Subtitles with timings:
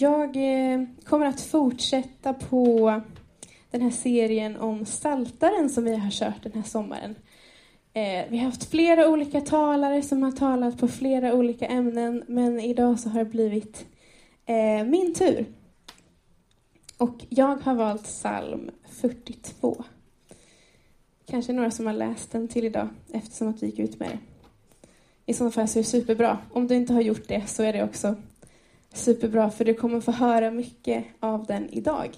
[0.00, 3.00] jag eh, kommer att fortsätta på
[3.70, 7.14] den här serien om Saltaren som vi har kört den här sommaren.
[7.92, 12.60] Eh, vi har haft flera olika talare som har talat på flera olika ämnen, men
[12.60, 13.86] idag så har det blivit
[14.46, 15.46] eh, min tur.
[16.98, 19.84] Och jag har valt psalm 42.
[21.26, 24.18] Kanske några som har läst den till idag eftersom att vi gick ut med det.
[25.26, 26.38] I sådana fall så är det superbra.
[26.52, 28.16] Om du inte har gjort det så är det också
[28.98, 32.10] superbra för du kommer få höra mycket av den idag.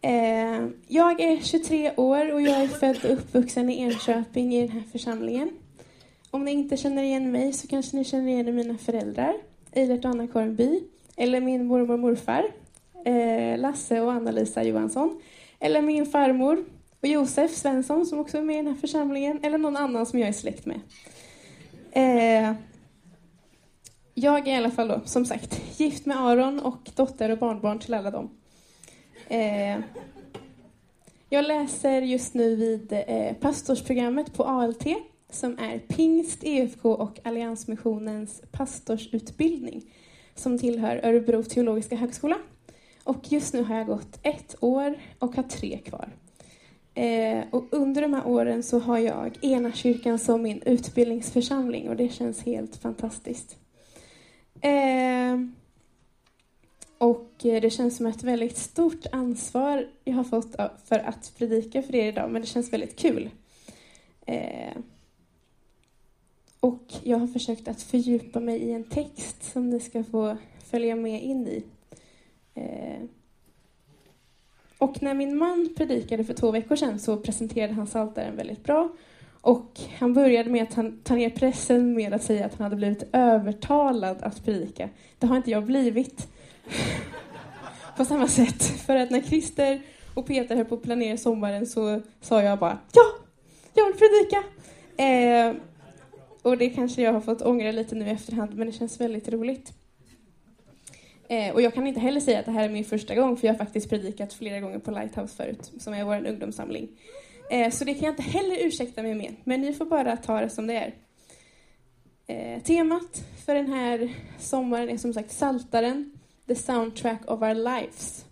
[0.00, 4.70] Eh, jag är 23 år och jag är född och uppvuxen i Enköping i den
[4.70, 5.50] här församlingen.
[6.30, 9.34] Om ni inte känner igen mig så kanske ni känner igen mina föräldrar,
[9.72, 10.80] Eilert och Anna Kornby,
[11.16, 12.44] eller min mormor och morfar,
[13.04, 15.20] eh, Lasse och Anna-Lisa Johansson,
[15.58, 16.64] eller min farmor
[17.00, 20.18] och Josef Svensson som också är med i den här församlingen, eller någon annan som
[20.18, 20.80] jag är släkt med.
[21.92, 22.54] Eh,
[24.18, 27.78] jag är i alla fall då, som sagt, gift med Aron och dotter och barnbarn
[27.78, 28.30] till alla dem.
[29.28, 29.78] Eh,
[31.28, 34.86] jag läser just nu vid eh, pastorsprogrammet på ALT
[35.30, 39.82] som är Pingst, EFK och Alliansmissionens pastorsutbildning
[40.34, 42.36] som tillhör Örebro teologiska högskola.
[43.04, 46.08] Och just nu har jag gått ett år och har tre kvar.
[46.94, 51.96] Eh, och under de här åren så har jag Ena kyrkan som min utbildningsförsamling och
[51.96, 53.56] det känns helt fantastiskt.
[54.60, 55.56] Ehm, eh,
[56.98, 61.94] och det känns som ett väldigt stort ansvar jag har fått för att predika för
[61.94, 63.30] er idag, men det känns väldigt kul.
[64.26, 64.76] Eh,
[66.60, 70.96] och jag har försökt att fördjupa mig i en text som ni ska få följa
[70.96, 71.64] med in i.
[72.54, 73.02] Eh,
[74.78, 78.88] och när min man predikade för två veckor sedan så presenterade han saltaren väldigt bra.
[79.46, 82.76] Och han började med att han, ta ner pressen med att säga att han hade
[82.76, 84.88] blivit övertalad att predika.
[85.18, 86.28] Det har inte jag blivit.
[87.96, 88.62] på samma sätt.
[88.62, 89.82] För att när Christer
[90.14, 93.02] och Peter höll på att planera sommaren så sa jag bara ja,
[93.74, 94.42] jag vill predika.
[95.02, 95.54] Eh,
[96.42, 99.28] och det kanske jag har fått ångra lite nu i efterhand, men det känns väldigt
[99.28, 99.72] roligt.
[101.28, 103.46] Eh, och jag kan inte heller säga att det här är min första gång, för
[103.46, 106.88] jag har faktiskt predikat flera gånger på Lighthouse förut, som är vår ungdomssamling.
[107.50, 110.40] Eh, så det kan jag inte heller ursäkta mig med, men ni får bara ta
[110.40, 110.94] det som det är.
[112.26, 116.12] Eh, temat för den här sommaren är som sagt Saltaren,
[116.46, 118.24] the soundtrack of our lives.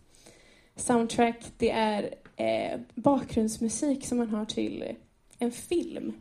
[0.76, 4.84] Soundtrack, det är eh, bakgrundsmusik som man har till
[5.38, 6.12] en film.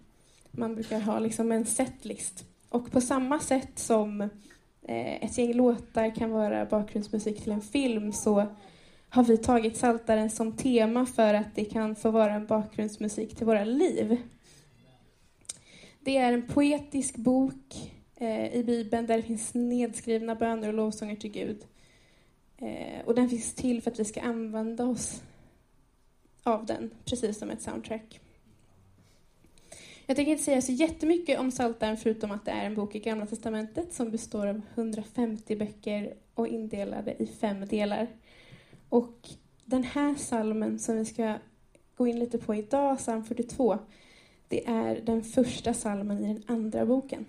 [0.51, 2.45] Man brukar ha liksom en setlist.
[2.69, 4.21] Och på samma sätt som
[4.81, 8.47] eh, ett gäng låtar kan vara bakgrundsmusik till en film så
[9.13, 13.45] har vi tagit Saltaren som tema för att det kan få vara en bakgrundsmusik till
[13.45, 14.17] våra liv.
[15.99, 21.15] Det är en poetisk bok eh, i Bibeln där det finns nedskrivna böner och lovsånger
[21.15, 21.65] till Gud.
[22.57, 25.23] Eh, och den finns till för att vi ska använda oss
[26.43, 28.19] av den, precis som ett soundtrack.
[30.05, 32.99] Jag tänker inte säga så jättemycket om Psaltaren förutom att det är en bok i
[32.99, 38.07] Gamla Testamentet som består av 150 böcker och indelade i fem delar.
[38.93, 39.29] Och
[39.65, 41.35] den här salmen som vi ska
[41.95, 43.77] gå in lite på idag, psalm 42,
[44.47, 47.25] det är den första salmen i den andra boken.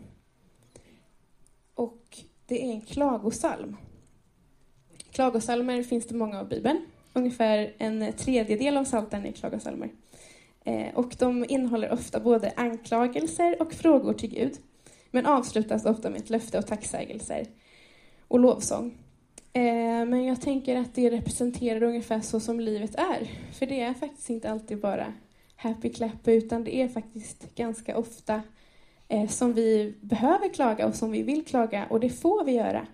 [1.75, 3.77] Och det är en klagosalm.
[5.11, 6.87] Klagosalmer finns det många av Bibeln.
[7.13, 9.91] Ungefär en tredjedel av Psaltaren är klagosalmer.
[10.65, 14.59] Eh, och de innehåller ofta både anklagelser och frågor till Gud,
[15.11, 17.47] men avslutas ofta med ett löfte och tacksägelser
[18.29, 18.99] och lovsång.
[19.57, 23.31] Eh, men jag tänker att det representerar ungefär så som livet är.
[23.53, 25.15] För det är faktiskt inte alltid bara
[25.57, 28.43] happy clappy, utan det är faktiskt ganska ofta
[29.09, 32.87] eh, som vi behöver klaga och som vi vill klaga, och det får vi göra.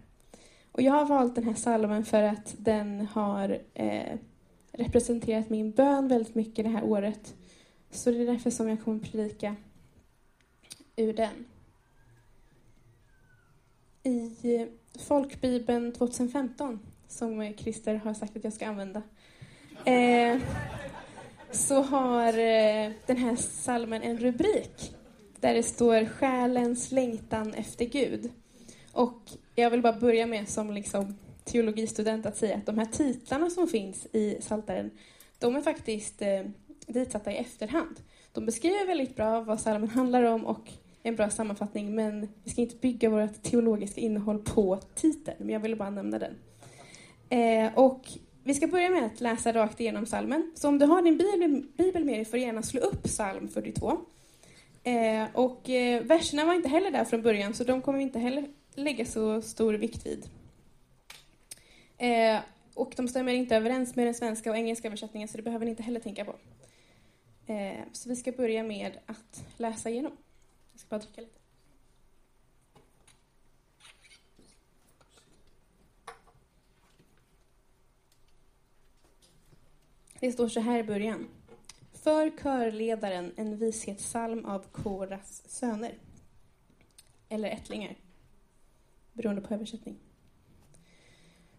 [0.73, 4.17] Och jag har valt den här salmen för att den har eh,
[4.73, 7.35] representerat min bön väldigt mycket det här året.
[7.91, 9.57] Så det är därför som jag kommer predika
[10.97, 11.45] ur den.
[14.03, 14.67] I
[14.99, 19.03] Folkbibeln 2015, som Christer har sagt att jag ska använda,
[19.85, 20.39] eh,
[21.51, 24.95] så har eh, den här salmen en rubrik
[25.41, 28.31] där det står Själens längtan efter Gud.
[28.93, 29.23] Och
[29.55, 33.69] jag vill bara börja med som liksom teologistudent att säga att de här titlarna som
[33.69, 34.91] finns i Saltaren,
[35.39, 36.43] de är faktiskt eh,
[36.87, 38.01] ditsatta i efterhand.
[38.33, 42.61] De beskriver väldigt bra vad salmen handlar om och en bra sammanfattning, men vi ska
[42.61, 46.35] inte bygga vårt teologiska innehåll på titeln, men jag ville bara nämna den.
[47.29, 48.09] Eh, och
[48.45, 50.53] vi ska börja med att läsa rakt igenom salmen.
[50.55, 53.49] Så om du har din bibel, bibel med dig får du gärna slå upp psalm
[53.49, 53.99] 42.
[54.83, 58.19] Eh, och eh, verserna var inte heller där från början, så de kommer vi inte
[58.19, 60.27] heller lägga så stor vikt vid.
[61.99, 62.41] Eh,
[62.75, 65.71] och de stämmer inte överens med den svenska och engelska översättningen så det behöver ni
[65.71, 66.35] inte heller tänka på.
[67.53, 70.13] Eh, så vi ska börja med att läsa igenom.
[70.81, 71.41] Jag ska bara dricka lite.
[80.21, 81.29] Det står så här i början.
[81.93, 85.99] För körledaren en vishetssalm av Koras söner.
[87.29, 87.97] Eller ättlingar,
[89.13, 89.99] beroende på översättning.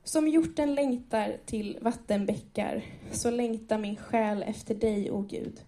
[0.04, 5.62] Som hjorten längtar till vattenbäckar, så längtar min själ efter dig, o Gud.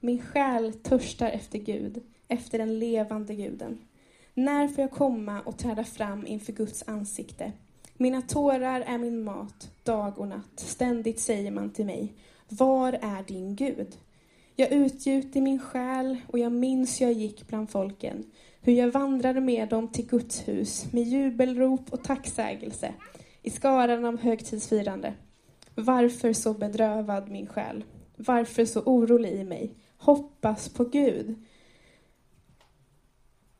[0.00, 3.78] Min själ törstar efter Gud, efter den levande guden.
[4.34, 7.52] När får jag komma och träda fram inför Guds ansikte?
[7.96, 10.52] Mina tårar är min mat, dag och natt.
[10.56, 12.12] Ständigt säger man till mig,
[12.48, 13.96] var är din Gud?
[14.56, 18.24] Jag utgjuter min själ och jag minns jag gick bland folken,
[18.60, 22.94] hur jag vandrade med dem till Guds hus med jubelrop och tacksägelse
[23.42, 25.14] i skaran av högtidsfirande.
[25.74, 27.84] Varför så bedrövad min själ?
[28.16, 29.74] Varför så orolig i mig?
[29.96, 31.34] Hoppas på Gud.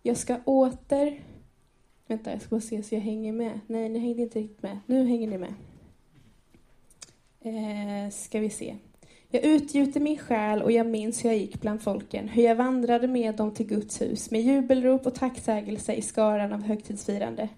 [0.02, 1.20] Jag ska åter...
[2.06, 3.60] Vänta, jag ska bara se så jag hänger med.
[3.66, 4.78] Nej, ni hängde inte riktigt med.
[4.86, 5.54] Nu hänger ni med.
[7.40, 8.76] Eh, ska vi se.
[9.28, 13.08] Jag utgjuter min själ och jag minns hur jag gick bland folken, hur jag vandrade
[13.08, 17.48] med dem till Guds hus med jubelrop och tacksägelse i skaran av högtidsfirande.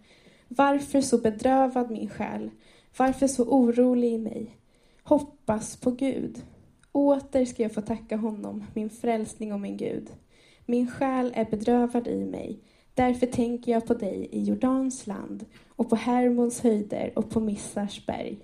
[0.48, 2.50] Varför så bedrövad min själ?
[2.96, 4.56] Varför så orolig i mig?
[5.02, 6.42] Hoppas på Gud.
[6.92, 10.10] Åter ska jag få tacka honom, min frälsning och min Gud.
[10.72, 12.58] Min själ är bedrövad i mig.
[12.94, 18.06] Därför tänker jag på dig i Jordans land och på Hermons höjder och på Missars
[18.06, 18.38] berg.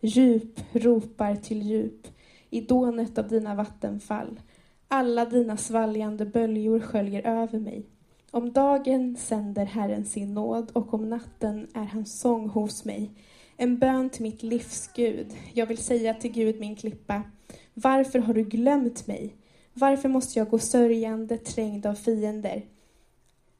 [0.00, 2.06] Djup ropar till djup
[2.50, 4.40] i dånet av dina vattenfall.
[4.88, 7.86] Alla dina svaljande böljor sköljer över mig.
[8.30, 13.10] Om dagen sänder Herren sin nåd och om natten är hans sång hos mig.
[13.56, 15.26] En bön till mitt livs Gud.
[15.54, 17.22] Jag vill säga till Gud, min klippa,
[17.74, 19.36] varför har du glömt mig?
[19.80, 22.66] Varför måste jag gå sörjande, trängd av fiender?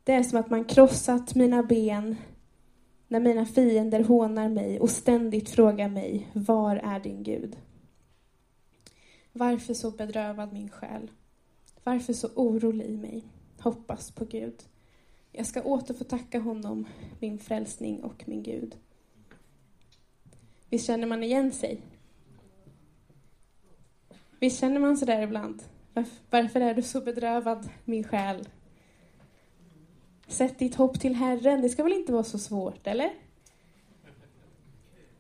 [0.05, 2.17] Det är som att man krossat mina ben
[3.09, 7.57] när mina fiender hånar mig och ständigt frågar mig, var är din Gud?
[9.33, 11.11] Varför så bedrövad min själ?
[11.85, 13.25] Varför så orolig i mig?
[13.59, 14.63] Hoppas på Gud.
[15.33, 16.87] Jag ska åter få tacka honom,
[17.21, 18.77] min frälsning och min Gud.
[20.69, 21.81] Visst känner man igen sig?
[24.41, 25.63] Visst känner man så där ibland?
[26.31, 28.49] Varför är du så bedrövad, min själ?
[30.29, 31.63] Sätt ditt hopp till Herren.
[31.63, 33.11] Det ska väl inte vara så svårt, eller?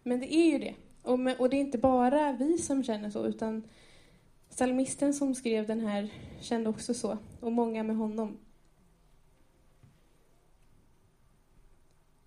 [0.02, 0.74] Men det är ju det.
[1.02, 3.68] Och, med, och det är inte bara vi som känner så, utan
[4.50, 8.38] Psalmisten som skrev den här kände också så, och många med honom.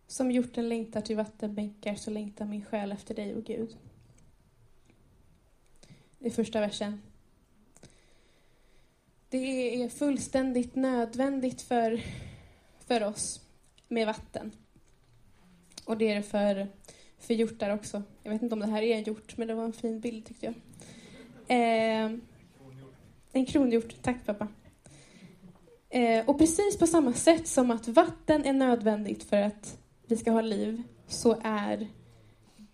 [0.07, 3.77] Som hjorten längtar till vattenbänkar så längtar min själ efter dig, och Gud.
[6.19, 7.01] I första versen.
[9.33, 12.01] Det är fullständigt nödvändigt för,
[12.87, 13.41] för oss
[13.87, 14.51] med vatten.
[15.85, 16.67] Och det är det för,
[17.19, 18.03] för hjortar också.
[18.23, 20.25] Jag vet inte om det här är en hjort, men det var en fin bild
[20.25, 20.55] tyckte jag.
[21.47, 22.11] Eh,
[23.31, 24.47] en kronhjort, tack pappa.
[25.89, 29.77] Eh, och precis på samma sätt som att vatten är nödvändigt för att
[30.07, 31.87] vi ska ha liv, så är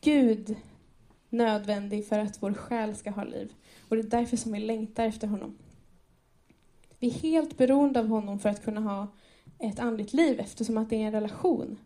[0.02, 0.56] Gud
[1.30, 3.54] nödvändig för att vår själ ska ha liv.
[3.90, 5.58] Och det är därför som vi längtar efter honom.
[7.00, 9.08] Vi är helt beroende av honom för att kunna ha
[9.60, 11.80] ett andligt liv eftersom att det är en relation.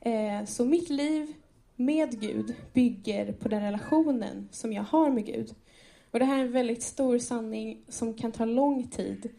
[0.00, 1.34] Eh, så mitt liv
[1.76, 5.54] med Gud bygger på den relationen som jag har med Gud.
[6.10, 9.30] Och det här är en väldigt stor sanning som kan ta lång tid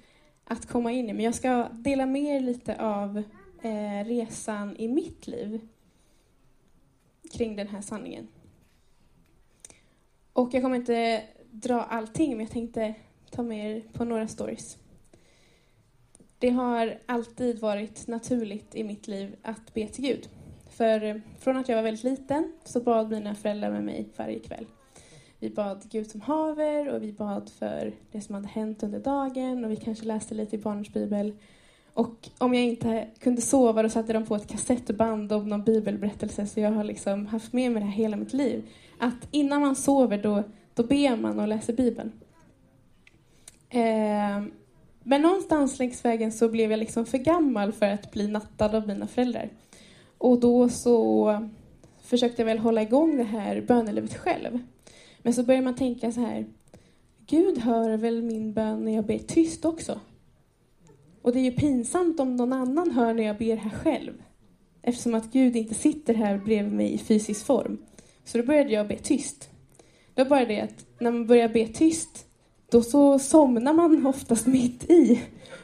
[0.43, 1.13] att komma in i.
[1.13, 3.23] Men jag ska dela med er lite av
[3.61, 5.67] eh, resan i mitt liv
[7.31, 8.27] kring den här sanningen.
[10.33, 12.93] Och jag kommer inte dra allting, men jag tänkte
[13.29, 14.77] ta med er på några stories.
[16.39, 20.29] Det har alltid varit naturligt i mitt liv att be till Gud.
[20.69, 24.39] För eh, från att jag var väldigt liten så bad mina föräldrar med mig varje
[24.39, 24.65] kväll.
[25.39, 29.65] Vi bad Gud som haver och vi bad för det som hade hänt under dagen
[29.65, 31.33] och vi kanske läste lite i barnens bibel.
[31.93, 36.47] Och om jag inte kunde sova då satte de på ett kassettband om någon bibelberättelse
[36.47, 38.69] så jag har liksom haft med mig det här hela mitt liv.
[38.99, 42.11] Att innan man sover då, då ber man och läser bibeln.
[43.69, 44.43] Eh,
[45.07, 48.87] men någonstans längs vägen så blev jag liksom för gammal för att bli nattad av
[48.87, 49.49] mina föräldrar.
[50.17, 51.49] Och då så
[52.01, 54.59] försökte jag väl hålla igång det här bönelivet själv.
[55.21, 56.45] Men så börjar man tänka så här,
[57.25, 59.99] Gud hör väl min bön när jag ber tyst också?
[61.21, 64.13] Och det är ju pinsamt om någon annan hör när jag ber här själv.
[64.81, 67.77] Eftersom att Gud inte sitter här bredvid mig i fysisk form.
[68.23, 69.49] Så då började jag be tyst.
[70.13, 72.26] Det var bara det att när man börjar be tyst,
[72.71, 75.21] då så somnar man oftast mitt i.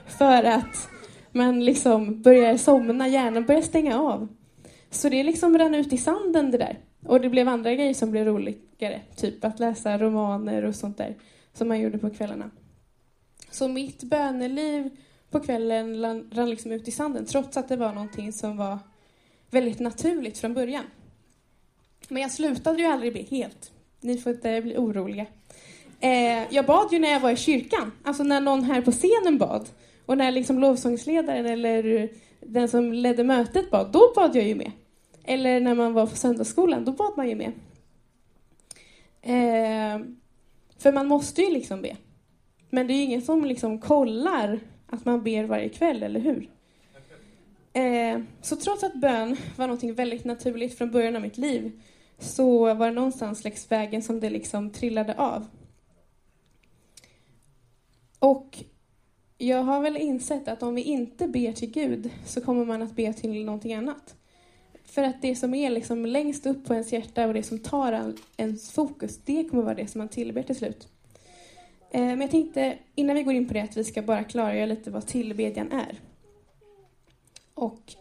[0.07, 0.89] För att
[1.31, 4.27] man liksom börjar somna, hjärnan börjar stänga av.
[4.89, 6.79] Så det liksom rann ut i sanden det där.
[7.05, 11.15] Och det blev andra grejer som blev roligare, typ att läsa romaner och sånt där
[11.53, 12.51] som man gjorde på kvällarna.
[13.51, 14.89] Så mitt böneliv
[15.29, 18.79] på kvällen rann liksom ut i sanden trots att det var någonting som var
[19.49, 20.83] väldigt naturligt från början.
[22.07, 23.71] Men jag slutade ju aldrig be helt.
[23.99, 25.25] Ni får inte bli oroliga.
[26.03, 29.37] Eh, jag bad ju när jag var i kyrkan, alltså när någon här på scenen
[29.37, 29.69] bad.
[30.05, 34.71] Och när liksom lovsångsledaren eller den som ledde mötet bad, då bad jag ju med.
[35.23, 37.51] Eller när man var på söndagsskolan, då bad man ju med.
[39.21, 40.05] Eh,
[40.77, 41.97] för man måste ju liksom be.
[42.69, 46.49] Men det är ju ingen som liksom kollar att man ber varje kväll, eller hur?
[47.73, 51.81] Eh, så trots att bön var något väldigt naturligt från början av mitt liv
[52.19, 55.47] så var det någonstans längs vägen som det liksom trillade av.
[58.23, 58.63] Och
[59.37, 62.95] jag har väl insett att om vi inte ber till Gud så kommer man att
[62.95, 64.15] be till någonting annat.
[64.83, 68.13] För att det som är liksom längst upp på ens hjärta och det som tar
[68.37, 70.87] ens fokus, det kommer vara det som man tillber till slut.
[71.91, 74.65] Eh, men jag tänkte, innan vi går in på det, att vi ska bara klargöra
[74.65, 75.99] lite vad tillbedjan är.
[77.53, 77.93] Och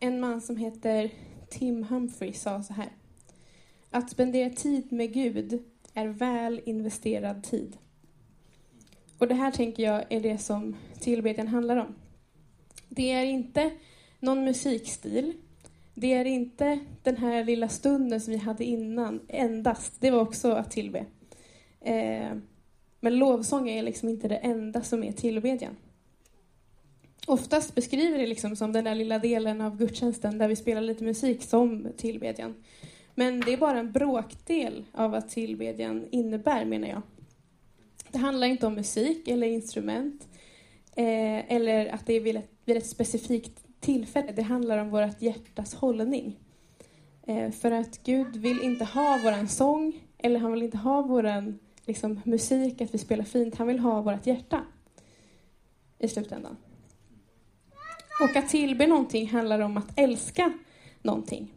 [0.00, 1.10] en man som heter
[1.48, 2.92] Tim Humphrey sa så här.
[3.90, 5.64] Att spendera tid med Gud
[5.94, 7.76] är väl investerad tid.
[9.20, 11.94] Och det här tänker jag är det som tillbedjan handlar om.
[12.88, 13.70] Det är inte
[14.20, 15.32] någon musikstil.
[15.94, 19.92] Det är inte den här lilla stunden som vi hade innan endast.
[20.00, 21.04] Det var också att tillbe.
[21.80, 22.36] Eh,
[23.00, 25.76] men lovsång är liksom inte det enda som är tillbedjan.
[27.26, 31.04] Oftast beskriver det liksom som den där lilla delen av gudstjänsten där vi spelar lite
[31.04, 32.54] musik som tillbedjan.
[33.14, 37.02] Men det är bara en bråkdel av vad tillbedjan innebär, menar jag.
[38.12, 40.28] Det handlar inte om musik eller instrument
[40.96, 44.32] eh, eller att det är vid ett, vid ett specifikt tillfälle.
[44.32, 46.38] Det handlar om vårt hjärtas hållning.
[47.26, 51.58] Eh, för att Gud vill inte ha våran sång eller han vill inte ha våran
[51.86, 53.56] liksom, musik, att vi spelar fint.
[53.56, 54.64] Han vill ha vårt hjärta
[55.98, 56.56] i slutändan.
[58.20, 60.52] Och att tillbe någonting handlar om att älska
[61.02, 61.54] någonting.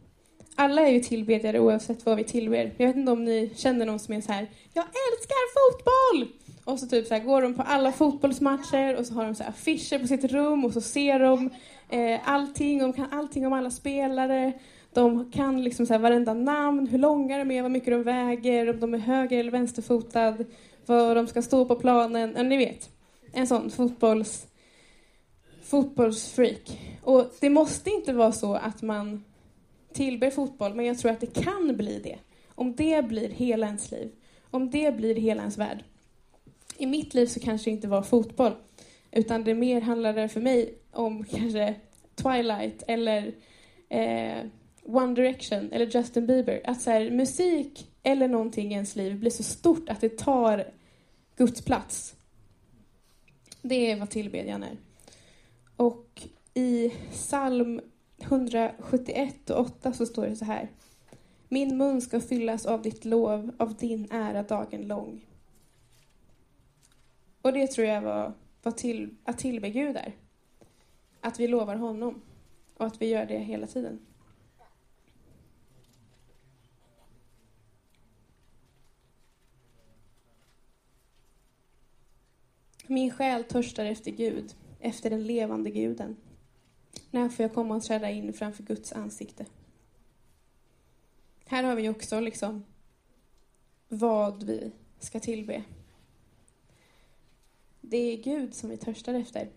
[0.56, 2.74] Alla är ju tillbedjare oavsett vad vi tillber.
[2.76, 6.43] Jag vet inte om ni känner någon som är så här, jag älskar fotboll!
[6.64, 9.42] Och så typ så här, går de på alla fotbollsmatcher och så har de så
[9.42, 11.50] här affischer på sitt rum och så ser de
[11.90, 14.52] eh, allting, de kan allting om alla spelare.
[14.92, 18.70] De kan liksom så här varenda namn, hur långa de är, vad mycket de väger,
[18.70, 20.36] om de är höger eller vänsterfotad,
[20.86, 22.32] var de ska stå på planen.
[22.36, 22.90] Ja, ni vet,
[23.32, 24.46] en sån fotbolls,
[25.62, 26.80] fotbollsfreak.
[27.02, 29.24] Och det måste inte vara så att man
[29.92, 32.18] tillber fotboll, men jag tror att det kan bli det.
[32.54, 34.10] Om det blir hela ens liv,
[34.50, 35.84] om det blir hela ens värld.
[36.78, 38.52] I mitt liv så kanske det inte var fotboll,
[39.12, 41.74] utan det mer handlade för mig om kanske
[42.14, 43.34] Twilight eller
[43.88, 44.46] eh,
[44.82, 46.60] One Direction eller Justin Bieber.
[46.64, 50.64] Att så här, musik eller någonting i ens liv blir så stort att det tar
[51.36, 52.14] Guds plats.
[53.62, 54.76] Det är vad tillbedjan är.
[55.76, 56.22] Och
[56.54, 57.80] i psalm
[58.18, 60.68] 171 och 8 så står det så här.
[61.48, 65.20] Min mun ska fyllas av ditt lov, av din ära dagen lång.
[67.44, 68.32] Och det tror jag var,
[68.62, 70.12] var till, att tillbe Gud är.
[71.20, 72.22] Att vi lovar honom
[72.76, 74.06] och att vi gör det hela tiden.
[82.86, 86.16] Min själ törstar efter Gud, efter den levande guden.
[87.10, 89.46] När får jag komma och träda in framför Guds ansikte?
[91.46, 92.64] Här har vi också liksom
[93.88, 95.64] vad vi ska tillbe.
[97.90, 99.48] Det är Gud som vi törstar efter.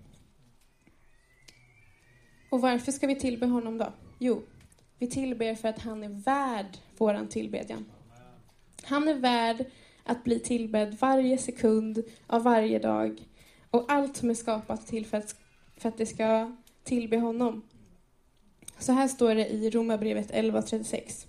[2.50, 3.93] Och varför ska vi tillbe honom då?
[4.19, 4.43] Jo,
[5.00, 7.86] vi tillber för att han är värd våran tillbedjan.
[8.84, 9.65] Han är värd
[10.03, 13.27] att bli tillbedd varje sekund av varje dag
[13.72, 15.36] och allt som är skapat till för att,
[15.77, 17.63] för att det ska tillbe honom.
[18.79, 21.25] Så här står det i Romarbrevet 11.36.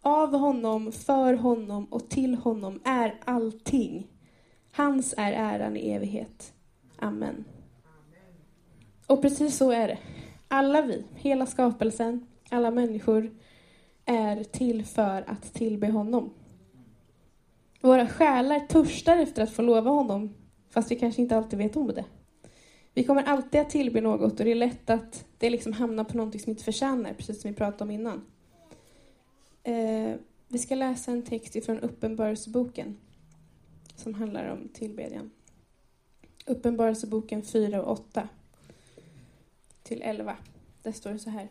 [0.00, 4.06] Av honom, för honom och till honom är allting.
[4.76, 6.52] Hans är äran i evighet.
[6.96, 7.44] Amen.
[9.06, 9.98] Och precis så är det.
[10.48, 13.30] Alla vi, hela skapelsen, alla människor
[14.04, 16.30] är till för att tillbe honom.
[17.80, 20.34] Våra själar törstar efter att få lova honom,
[20.70, 22.04] fast vi kanske inte alltid vet om det.
[22.94, 26.16] Vi kommer alltid att tillbe något och det är lätt att det liksom hamnar på
[26.16, 28.24] någonting som inte förtjänar, precis som vi pratade om innan.
[29.62, 30.14] Eh,
[30.48, 32.96] vi ska läsa en text ifrån Uppenbarelseboken
[33.96, 35.30] som handlar om tillbedjan.
[36.46, 38.28] Uppenbarelseboken 4 och 8
[39.82, 40.36] till 11.
[40.82, 41.48] Där står det så här.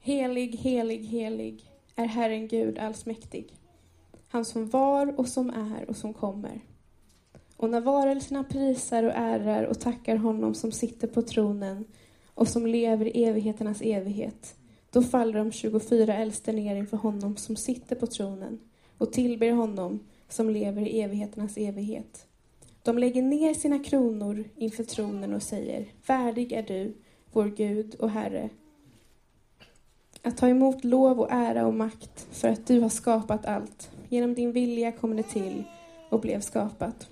[0.00, 3.54] Helig, helig, helig är Herren Gud allsmäktig.
[4.28, 6.60] Han som var och som är och som kommer.
[7.56, 11.84] Och när varelserna prisar och ärar och tackar honom som sitter på tronen
[12.26, 14.56] och som lever i evigheternas evighet,
[14.90, 18.60] då faller de 24 äldste ner inför honom som sitter på tronen
[18.98, 22.26] och tillber honom som lever i evigheternas evighet.
[22.82, 26.94] De lägger ner sina kronor inför tronen och säger, värdig är du,
[27.32, 28.50] vår Gud och Herre,
[30.22, 33.90] att ta emot lov och ära och makt för att du har skapat allt.
[34.08, 35.64] Genom din vilja kom det till
[36.08, 37.08] och blev skapat.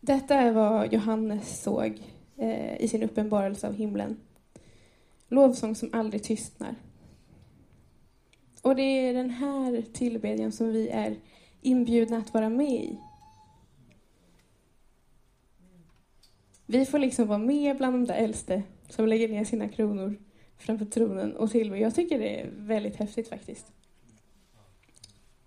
[0.00, 2.02] Detta är vad Johannes såg
[2.36, 4.16] eh, i sin uppenbarelse av himlen.
[5.28, 6.74] Lovsång som aldrig tystnar.
[8.72, 11.16] Och det är den här tillbedjan som vi är
[11.60, 12.98] inbjudna att vara med i.
[16.66, 20.16] Vi får liksom vara med bland de där äldste som lägger ner sina kronor
[20.58, 21.76] framför tronen och tillber.
[21.76, 23.72] Jag tycker det är väldigt häftigt faktiskt.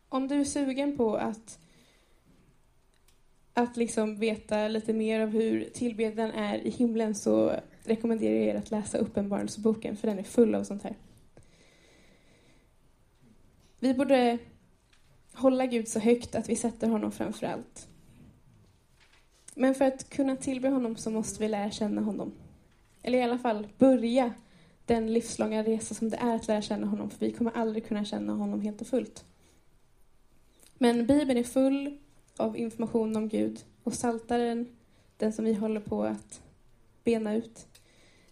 [0.09, 1.59] Om du är sugen på att,
[3.53, 7.51] att liksom veta lite mer av hur tillbedjan är i himlen så
[7.83, 10.95] rekommenderar jag er att läsa Uppenbarelseboken för den är full av sånt här.
[13.85, 14.37] Vi borde
[15.33, 17.87] hålla Gud så högt att vi sätter honom framför allt.
[19.55, 22.33] Men för att kunna tillbe honom så måste vi lära känna honom.
[23.01, 24.33] Eller i alla fall börja
[24.85, 28.05] den livslånga resa som det är att lära känna honom, för vi kommer aldrig kunna
[28.05, 29.25] känna honom helt och fullt.
[30.77, 31.97] Men Bibeln är full
[32.37, 34.75] av information om Gud och Saltaren,
[35.17, 36.41] den som vi håller på att
[37.03, 37.67] bena ut,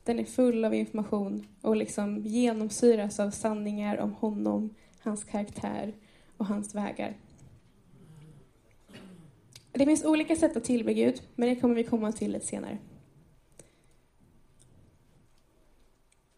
[0.04, 5.94] den är full av information och liksom genomsyras av sanningar om honom, hans karaktär
[6.38, 7.18] och hans vägar.
[9.72, 12.78] Det finns olika sätt att tillbe Gud, men det kommer vi komma till lite senare.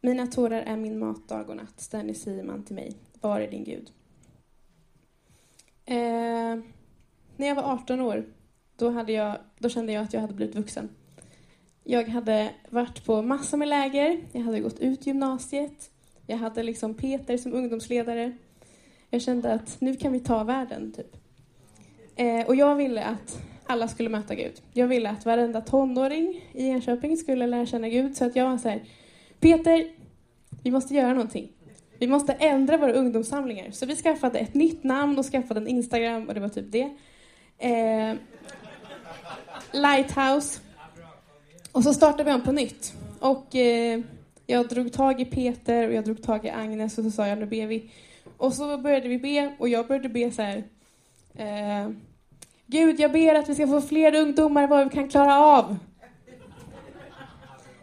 [0.01, 2.95] Mina tårar är min mat dag och natt, ständigt säger man till mig.
[3.21, 3.91] Var är din Gud?
[5.85, 6.59] Eh,
[7.37, 8.25] när jag var 18 år,
[8.75, 10.89] då, hade jag, då kände jag att jag hade blivit vuxen.
[11.83, 15.91] Jag hade varit på massor med läger, jag hade gått ut gymnasiet,
[16.27, 18.37] jag hade liksom Peter som ungdomsledare.
[19.15, 21.17] Jag kände att nu kan vi ta världen, typ.
[22.15, 24.61] Eh, och jag ville att alla skulle möta Gud.
[24.73, 28.17] Jag ville att varenda tonåring i Enköping skulle lära känna Gud.
[28.17, 28.83] Så att jag var så här,
[29.39, 29.87] Peter,
[30.63, 31.51] vi måste göra någonting.
[31.99, 33.71] Vi måste ändra våra ungdomssamlingar.
[33.71, 36.89] Så vi skaffade ett nytt namn och skaffade en Instagram och det var typ det.
[37.57, 38.15] Eh,
[39.73, 40.59] Lighthouse.
[41.71, 42.93] Och så startade vi om på nytt.
[43.19, 43.99] Och eh,
[44.45, 47.37] jag drog tag i Peter och jag drog tag i Agnes och så sa jag
[47.37, 47.91] nu ber vi.
[48.37, 50.63] Och så började vi be och jag började be så här.
[51.35, 51.89] Eh,
[52.67, 55.77] Gud, jag ber att vi ska få fler ungdomar än vad vi kan klara av.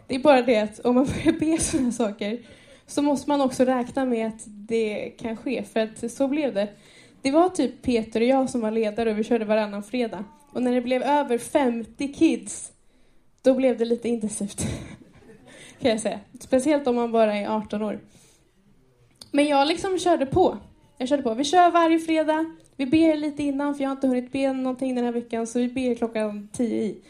[0.07, 2.39] Det är bara det att om man börjar be sådana saker
[2.87, 6.69] så måste man också räkna med att det kan ske, för att så blev det.
[7.21, 10.23] Det var typ Peter och jag som var ledare och vi körde varannan fredag.
[10.51, 12.71] Och när det blev över 50 kids,
[13.41, 14.67] då blev det lite intensivt.
[15.79, 16.19] kan jag säga.
[16.39, 17.99] Speciellt om man bara är 18 år.
[19.35, 20.57] Men jag liksom körde på.
[20.97, 21.33] Jag körde på.
[21.33, 22.45] Vi kör varje fredag.
[22.77, 25.59] Vi ber lite innan, för jag har inte hunnit be någonting den här veckan, så
[25.59, 27.01] vi ber klockan tio i.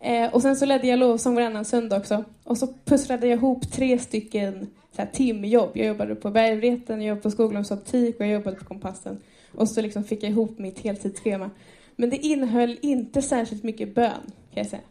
[0.00, 2.24] Eh, och sen så ledde jag lovsång varannan söndag också.
[2.44, 5.70] Och så pusslade jag ihop tre stycken så här, timjobb.
[5.74, 9.18] Jag jobbade på Bergvreten, jag jobbade på Skoglunds optik och jag jobbade på Kompassen.
[9.52, 11.50] Och så liksom fick jag ihop mitt heltidsschema.
[11.96, 14.82] Men det innehöll inte särskilt mycket bön, kan jag säga.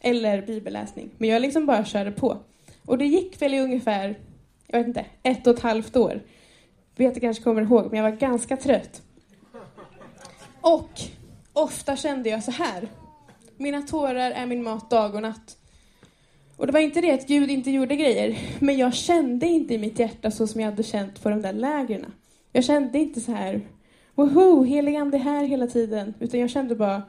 [0.00, 1.10] Eller bibelläsning.
[1.18, 2.36] Men jag liksom bara körde på.
[2.86, 4.18] Och det gick väl i ungefär,
[4.66, 6.22] jag vet inte, ett och ett halvt år.
[6.96, 9.02] Vet kanske kommer ihåg, men jag var ganska trött.
[10.60, 10.90] Och
[11.52, 12.88] ofta kände jag så här.
[13.56, 15.56] Mina tårar är min mat dag och natt.
[16.56, 19.78] Och det var inte det att Gud inte gjorde grejer, men jag kände inte i
[19.78, 22.06] mitt hjärta så som jag hade känt på de där lägren.
[22.52, 23.60] Jag kände inte så här,
[24.14, 27.02] woho, helig ande här hela tiden, utan jag kände bara,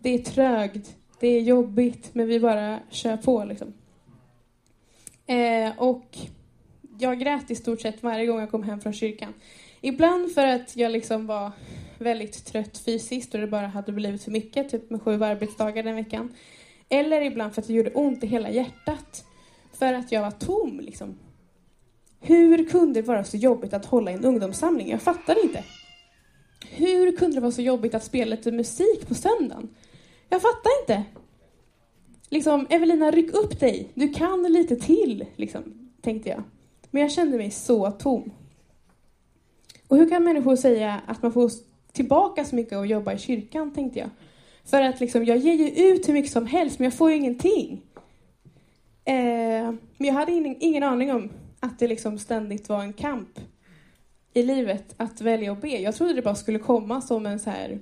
[0.00, 3.72] det är trögt, det är jobbigt, men vi bara kör på liksom.
[5.26, 6.18] Eh, och
[6.98, 9.34] jag grät i stort sett varje gång jag kom hem från kyrkan.
[9.80, 11.52] Ibland för att jag liksom var
[11.98, 15.96] väldigt trött fysiskt och det bara hade blivit för mycket, typ med sju arbetsdagar den
[15.96, 16.34] veckan.
[16.88, 19.24] Eller ibland för att det gjorde ont i hela hjärtat.
[19.72, 21.18] För att jag var tom liksom.
[22.20, 24.90] Hur kunde det vara så jobbigt att hålla en ungdomssamling?
[24.90, 25.64] Jag fattar inte.
[26.70, 29.68] Hur kunde det vara så jobbigt att spela lite musik på söndagen?
[30.28, 31.04] Jag fattar inte.
[32.30, 33.88] Liksom, Evelina, ryck upp dig.
[33.94, 36.42] Du kan lite till, liksom, tänkte jag.
[36.94, 38.32] Men jag kände mig så tom.
[39.88, 41.50] Och hur kan människor säga att man får
[41.92, 44.10] tillbaka så mycket av att jobba i kyrkan, tänkte jag.
[44.64, 47.16] För att liksom, jag ger ju ut hur mycket som helst, men jag får ju
[47.16, 47.82] ingenting.
[49.04, 51.30] Eh, men jag hade ingen, ingen aning om
[51.60, 53.40] att det liksom ständigt var en kamp
[54.34, 55.68] i livet att välja och be.
[55.68, 57.78] Jag trodde det bara skulle komma som en så här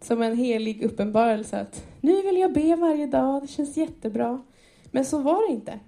[0.00, 4.42] som en helig uppenbarelse att nu vill jag be varje dag, det känns jättebra.
[4.90, 5.80] Men så var det inte.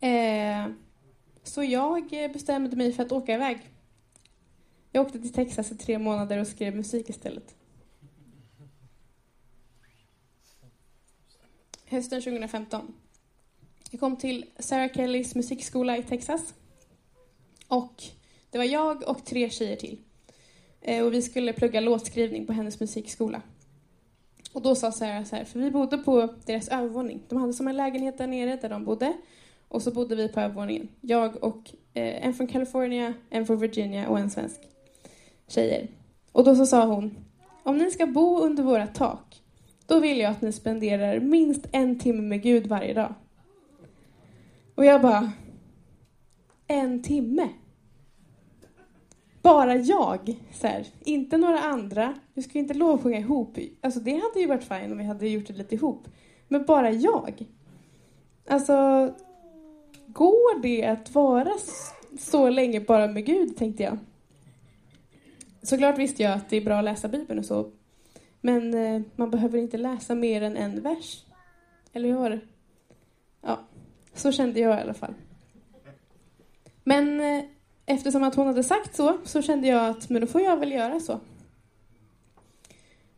[0.00, 0.83] Eh,
[1.44, 3.70] så jag eh, bestämde mig för att åka iväg.
[4.92, 7.54] Jag åkte till Texas i tre månader och skrev musik istället.
[11.86, 12.94] Hösten 2015.
[13.90, 16.54] Jag kom till Sarah Kellys musikskola i Texas.
[17.68, 18.02] Och
[18.50, 19.98] det var jag och tre tjejer till.
[20.80, 23.42] Eh, och vi skulle plugga låtskrivning på hennes musikskola.
[24.52, 27.22] Och då sa Sarah så här, för vi bodde på deras övervåning.
[27.28, 29.16] De hade som en lägenhet där nere där de bodde.
[29.74, 30.88] Och så bodde vi på övervåningen.
[31.00, 34.60] Jag och eh, en från California, en från Virginia och en svensk
[35.48, 35.88] tjejer.
[36.32, 37.16] Och då så sa hon,
[37.62, 39.42] om ni ska bo under våra tak,
[39.86, 43.14] då vill jag att ni spenderar minst en timme med Gud varje dag.
[44.74, 45.32] Och jag bara,
[46.66, 47.48] en timme?
[49.42, 52.14] bara jag, så här, inte några andra.
[52.34, 53.58] Vi ju inte lovsjunga ihop.
[53.80, 56.08] Alltså det hade ju varit fint om vi hade gjort det lite ihop.
[56.48, 57.46] Men bara jag.
[58.48, 59.10] Alltså,
[60.14, 61.52] går det att vara
[62.18, 63.98] så länge bara med Gud, tänkte jag.
[65.62, 67.70] Såklart visste jag att det är bra att läsa Bibeln och så.
[68.40, 71.24] Men eh, man behöver inte läsa mer än en vers.
[71.92, 72.16] Eller hur?
[72.16, 72.40] var det?
[73.40, 73.58] Ja,
[74.14, 75.14] så kände jag i alla fall.
[76.84, 77.44] Men eh,
[77.86, 80.72] eftersom att hon hade sagt så, så kände jag att men då får jag väl
[80.72, 81.20] göra så.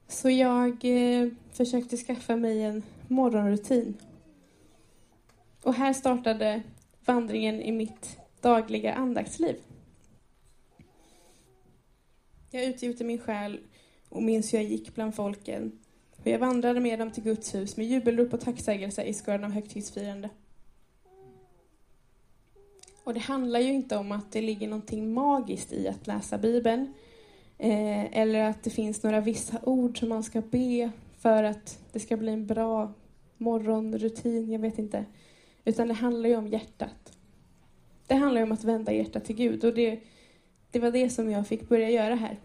[0.09, 3.95] Så jag eh, försökte skaffa mig en morgonrutin.
[5.63, 6.63] Och här startade
[7.07, 9.57] vandringen i mitt dagliga andaktsliv.
[12.51, 13.61] Jag utgjuter min själ
[14.09, 15.79] och minns hur jag gick bland folken.
[16.23, 19.51] Hur jag vandrade med dem till Guds hus med jubelrop och tacksägelse i skörden av
[19.51, 20.31] högtidsfirande.
[23.05, 26.95] Och det handlar ju inte om att det ligger någonting magiskt i att läsa Bibeln.
[27.59, 32.01] Eh, eller att det finns några vissa ord som man ska be för att det
[32.01, 32.93] ska bli en bra
[33.37, 35.05] morgonrutin, jag vet inte.
[35.67, 37.19] Utan det handlar ju om hjärtat.
[38.07, 40.01] Det handlar ju om att vända hjärtat till Gud och det,
[40.71, 42.41] det var det som jag fick börja göra här.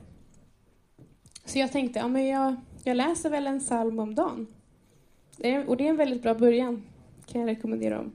[1.45, 4.47] Så jag tänkte, ja men jag, jag läser väl en psalm om dagen.
[5.67, 6.83] och det är en väldigt bra början,
[7.25, 8.11] kan jag rekommendera om.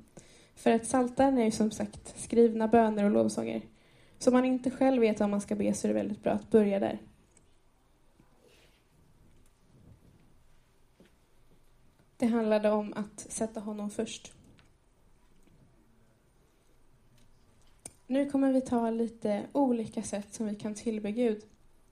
[0.54, 3.62] För att Psaltaren är ju som sagt skrivna böner och lovsånger.
[4.18, 6.32] Så om man inte själv vet vad man ska be så är det väldigt bra
[6.32, 6.98] att börja där.
[12.16, 14.32] Det handlade om att sätta honom först.
[18.06, 21.42] Nu kommer vi ta lite olika sätt som vi kan tillbe Gud.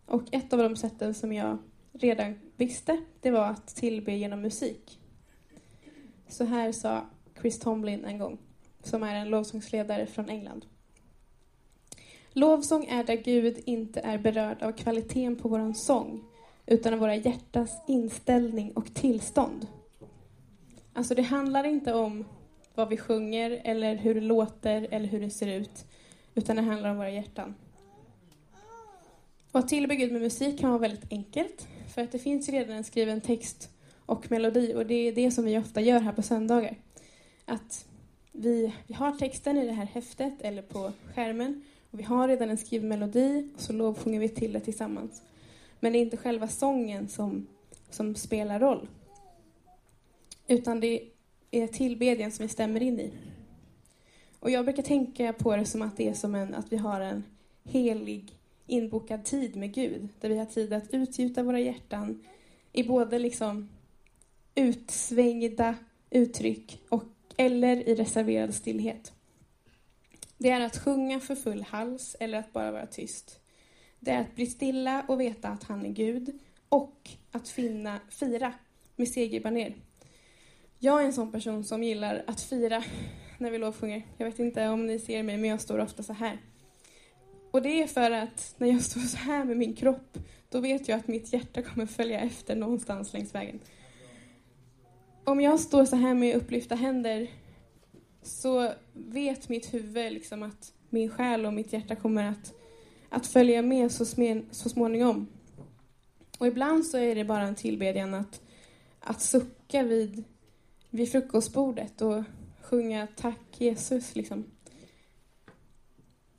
[0.06, 1.58] Och ett av de sätten som jag
[1.92, 5.00] redan visste, det var att tillbe genom musik.
[6.28, 7.06] Så här sa
[7.40, 8.38] Chris Tomlin en gång
[8.82, 10.66] som är en lovsångsledare från England.
[12.32, 16.24] Lovsång är där Gud inte är berörd av kvaliteten på vår sång,
[16.66, 19.66] utan av våra hjärtas inställning och tillstånd.
[20.92, 22.24] Alltså det handlar inte om
[22.74, 25.86] vad vi sjunger eller hur det låter eller hur det ser ut,
[26.34, 27.54] utan det handlar om våra hjärtan.
[29.52, 32.76] Och att tillbe Gud med musik kan vara väldigt enkelt, för att det finns redan
[32.76, 33.70] en skriven text
[34.06, 36.76] och melodi och det är det som vi ofta gör här på söndagar.
[37.44, 37.86] Att
[38.32, 42.50] vi, vi har texten i det här häftet eller på skärmen och vi har redan
[42.50, 45.22] en skriven melodi och så lovsjunger vi till det tillsammans.
[45.80, 47.46] Men det är inte själva sången som,
[47.90, 48.88] som spelar roll.
[50.46, 51.02] Utan det
[51.50, 53.12] är tillbedjan som vi stämmer in i.
[54.44, 57.00] Och jag brukar tänka på det som att det är som en, att vi har
[57.00, 57.24] en
[57.64, 60.08] helig inbokad tid med Gud.
[60.20, 62.24] Där vi har tid att utgjuta våra hjärtan
[62.72, 63.68] i både liksom
[64.54, 65.74] utsvängda
[66.10, 67.04] uttryck och
[67.36, 69.12] eller i reserverad stillhet.
[70.38, 73.40] Det är att sjunga för full hals eller att bara vara tyst.
[74.00, 78.52] Det är att bli stilla och veta att han är Gud och att finna, fira
[78.96, 79.74] med segerbaner.
[80.78, 82.84] Jag är en sån person som gillar att fira
[83.38, 84.02] när vi lovsjunger.
[84.18, 86.38] Jag vet inte om ni ser mig, men jag står ofta så här.
[87.50, 90.18] Och det är för att när jag står så här med min kropp,
[90.48, 93.60] då vet jag att mitt hjärta kommer följa efter någonstans längs vägen
[95.24, 97.30] om jag står så här med upplyfta händer
[98.22, 102.54] så vet mitt huvud liksom att min själ och mitt hjärta kommer att,
[103.08, 105.26] att följa med så, smen, så småningom.
[106.38, 108.40] Och ibland så är det bara en tillbedjan att,
[109.00, 110.24] att sucka vid,
[110.90, 112.22] vid frukostbordet och
[112.74, 114.16] sjunga tack Jesus.
[114.16, 114.44] Liksom.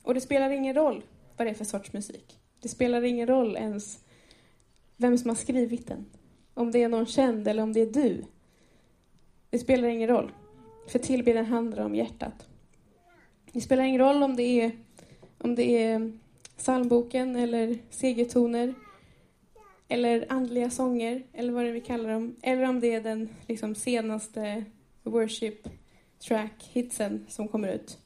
[0.04, 1.04] Och det spelar ingen roll
[1.38, 2.40] vad det är för sorts musik.
[2.62, 4.00] Det spelar ingen roll ens
[4.98, 6.06] vem som har skrivit den.
[6.54, 8.24] Om det är någon känd eller om det är du.
[9.50, 10.32] Det spelar ingen roll.
[10.88, 12.48] För tillbedjan handlar om hjärtat.
[13.52, 14.72] Det spelar ingen roll om det är,
[15.38, 16.12] om det är
[16.58, 18.74] psalmboken eller segertoner
[19.88, 22.36] eller andliga sånger, eller vad det vi kallar dem.
[22.42, 24.66] Eller om det är den liksom, senaste
[25.04, 25.68] worship
[26.20, 27.98] track, hitsen, som kommer ut.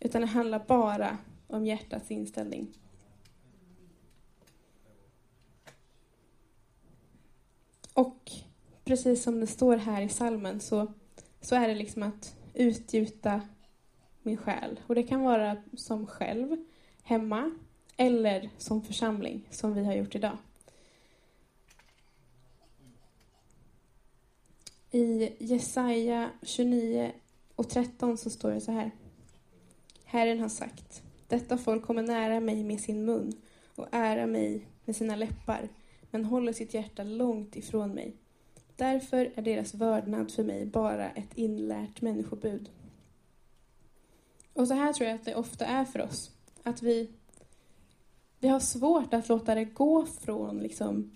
[0.00, 2.68] Utan det handlar bara om hjärtats inställning.
[7.92, 8.30] Och
[8.84, 10.92] precis som det står här i salmen så,
[11.40, 13.40] så är det liksom att utgjuta
[14.22, 14.80] min själ.
[14.86, 16.56] Och det kan vara som själv,
[17.02, 17.50] hemma,
[17.96, 20.38] eller som församling, som vi har gjort idag.
[24.90, 27.12] I Jesaja 29
[27.56, 28.90] och 13 så står det så här.
[30.04, 33.32] Herren har sagt, detta folk kommer nära mig med sin mun
[33.74, 35.68] och ära mig med sina läppar,
[36.10, 38.16] men håller sitt hjärta långt ifrån mig.
[38.76, 42.70] Därför är deras vördnad för mig bara ett inlärt människobud.
[44.52, 46.30] Och så här tror jag att det ofta är för oss.
[46.62, 47.10] Att vi,
[48.38, 51.10] vi har svårt att låta det gå från liksom,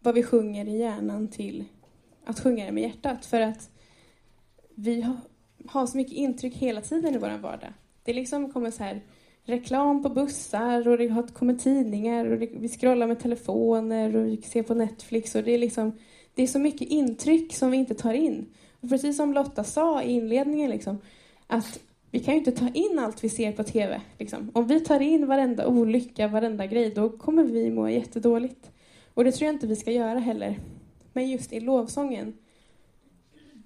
[0.00, 1.64] vad vi sjunger i hjärnan till
[2.24, 3.26] att sjunga det med hjärtat.
[3.26, 3.70] För att
[4.74, 5.16] vi har,
[5.66, 7.72] har så mycket intryck hela tiden i vår vardag.
[8.04, 9.02] Det liksom kommer så här
[9.44, 14.36] reklam på bussar och det kommer tidningar och det, vi scrollar med telefoner och vi
[14.36, 15.92] ser på Netflix och det är liksom
[16.34, 18.46] det är så mycket intryck som vi inte tar in.
[18.80, 20.98] Och precis som Lotta sa i inledningen liksom,
[21.46, 24.00] att vi kan ju inte ta in allt vi ser på TV.
[24.18, 24.50] Liksom.
[24.54, 28.70] Om vi tar in varenda olycka, varenda grej, då kommer vi må jättedåligt.
[29.14, 30.58] Och det tror jag inte vi ska göra heller.
[31.12, 32.36] Men just i lovsången,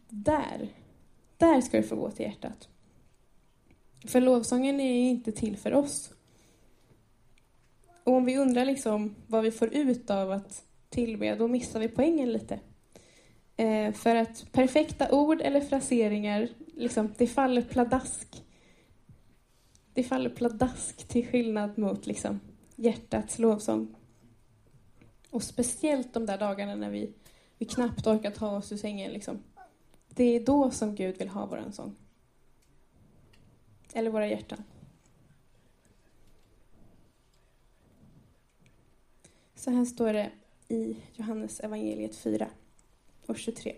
[0.09, 0.69] där,
[1.39, 2.69] där ska du få gå till hjärtat.
[4.07, 6.11] För lovsången är inte till för oss.
[8.05, 11.89] Och om vi undrar liksom vad vi får ut av att tillbe, då missar vi
[11.89, 12.61] poängen lite.
[13.57, 18.45] Eh, för att perfekta ord eller fraseringar, liksom, det faller pladask.
[19.93, 22.41] Det faller pladask till skillnad mot liksom,
[22.77, 23.95] hjärtats lovsång.
[25.31, 27.13] Och speciellt de där dagarna när vi,
[27.59, 29.13] vi knappt orkar ta oss ur sängen.
[29.13, 29.43] Liksom.
[30.19, 31.97] Det är då som Gud vill ha vår sång.
[33.93, 34.65] Eller våra hjärtan.
[39.55, 40.31] Så här står det
[40.69, 42.49] i Johannes evangeliet 4
[43.27, 43.77] och 23.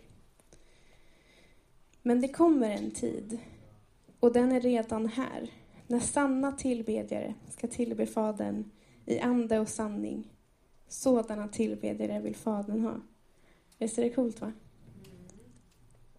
[2.02, 3.38] Men det kommer en tid,
[4.20, 5.50] och den är redan här,
[5.86, 8.70] när sanna tillbedjare ska tillbe Fadern
[9.06, 10.32] i ande och sanning.
[10.88, 13.00] Sådana tillbedjare vill Fadern ha.
[13.78, 14.52] Visst är det coolt, va?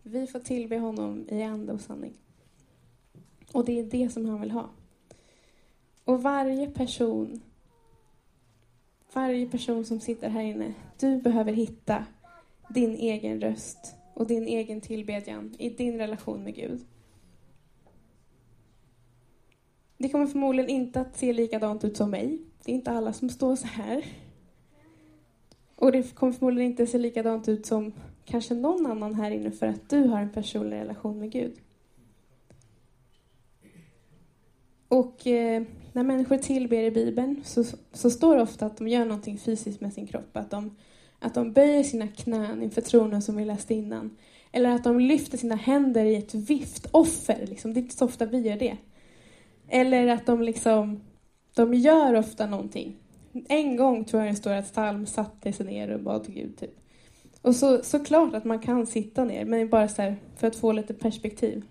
[0.04, 2.14] Vi får tillbe honom i ande och sanning.
[3.54, 4.70] Och det är det som han vill ha.
[6.04, 7.42] Och varje person,
[9.14, 12.06] varje person som sitter här inne, du behöver hitta
[12.70, 16.86] din egen röst och din egen tillbedjan i din relation med Gud.
[19.98, 22.40] Det kommer förmodligen inte att se likadant ut som mig.
[22.66, 24.06] Det är inte alla som står så här.
[25.76, 27.94] Och det kommer förmodligen inte se likadant ut som
[28.26, 31.54] kanske någon annan här inne för att du har en personlig relation med Gud.
[34.88, 39.06] Och eh, när människor tillber i Bibeln så, så står det ofta att de gör
[39.06, 40.38] någonting fysiskt med sin kropp.
[40.38, 40.76] Att de,
[41.20, 44.18] att de böjer sina knän inför tronen som vi läste innan.
[44.52, 47.46] Eller att de lyfter sina händer i ett viftoffer.
[47.48, 47.74] Liksom.
[47.74, 48.78] Det är inte så ofta vi gör det.
[49.68, 51.02] Eller att de liksom,
[51.56, 52.96] de gör ofta någonting.
[53.48, 56.58] En gång tror jag det står att Salm satte sig ner och bad till Gud.
[56.58, 56.80] Typ.
[57.42, 60.94] Och så, såklart att man kan sitta ner, men bara så för att få lite
[60.94, 61.66] perspektiv.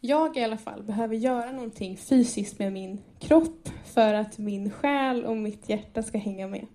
[0.00, 5.24] Jag i alla fall behöver göra någonting fysiskt med min kropp för att min själ
[5.24, 6.66] och mitt hjärta ska hänga med.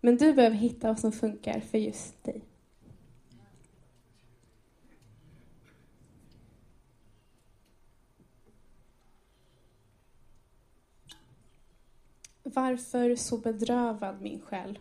[0.00, 2.44] Men du behöver hitta vad som funkar för just dig.
[12.42, 14.78] Varför så bedrövad min själ?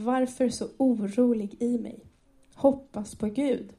[0.00, 2.00] Varför så orolig i mig?
[2.54, 3.72] Hoppas på Gud.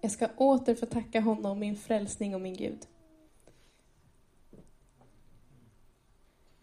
[0.00, 2.86] Jag ska åter få tacka honom, min frälsning och min Gud.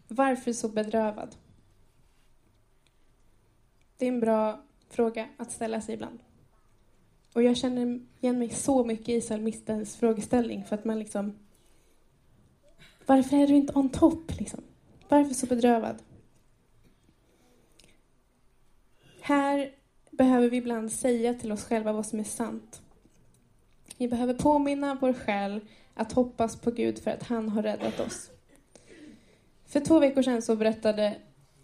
[0.08, 1.36] Varför så bedrövad?
[3.96, 6.18] Det är en bra fråga att ställa sig ibland.
[7.34, 11.38] Och jag känner igen mig så mycket i psalmistens frågeställning för att man liksom...
[13.06, 14.60] Varför är du inte on top liksom?
[15.08, 16.02] Varför så bedrövad?
[19.26, 19.70] Här
[20.10, 22.82] behöver vi ibland säga till oss själva vad som är sant.
[23.98, 25.60] Vi behöver påminna vår själ
[25.94, 28.30] att hoppas på Gud för att han har räddat oss.
[29.64, 31.16] För två veckor sedan så berättade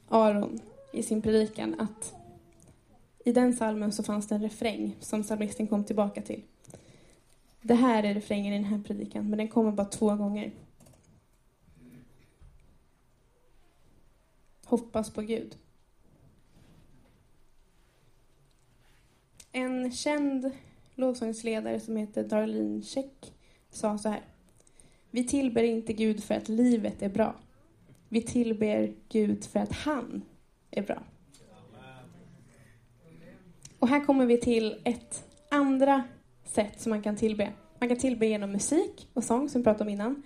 [0.08, 0.60] Aron
[0.92, 2.14] i sin predikan att
[3.24, 6.42] i den salmen så fanns det en refräng som psalmisten kom tillbaka till.
[7.60, 10.52] Det här är refrängen i den här predikan, men den kommer bara två gånger.
[14.64, 15.56] Hoppas på Gud.
[19.52, 20.50] En känd
[20.94, 23.32] lovsångsledare som heter Darlene Check
[23.70, 24.20] sa så här.
[25.10, 27.34] Vi tillber inte Gud för att livet är bra.
[28.08, 30.22] Vi tillber Gud för att han
[30.70, 31.02] är bra.
[33.78, 36.02] Och här kommer vi till ett andra
[36.44, 37.52] sätt som man kan tillbe.
[37.78, 40.22] Man kan tillbe genom musik och sång, som vi pratade om innan.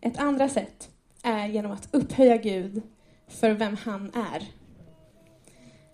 [0.00, 0.90] Ett andra sätt
[1.22, 2.82] är genom att upphöja Gud
[3.28, 4.57] för vem han är.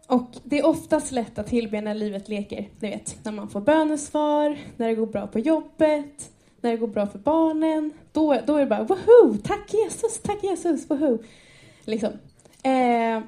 [0.06, 2.68] Och det är oftast lätt att tillbe när livet leker.
[2.80, 6.86] Ni vet, när man får bönesvar, när det går bra på jobbet, när det går
[6.86, 7.92] bra för barnen.
[8.12, 9.38] Då, då är det bara woho!
[9.44, 11.18] Tack Jesus, tack Jesus, woho!
[11.84, 12.12] Liksom.
[12.62, 13.22] Eh,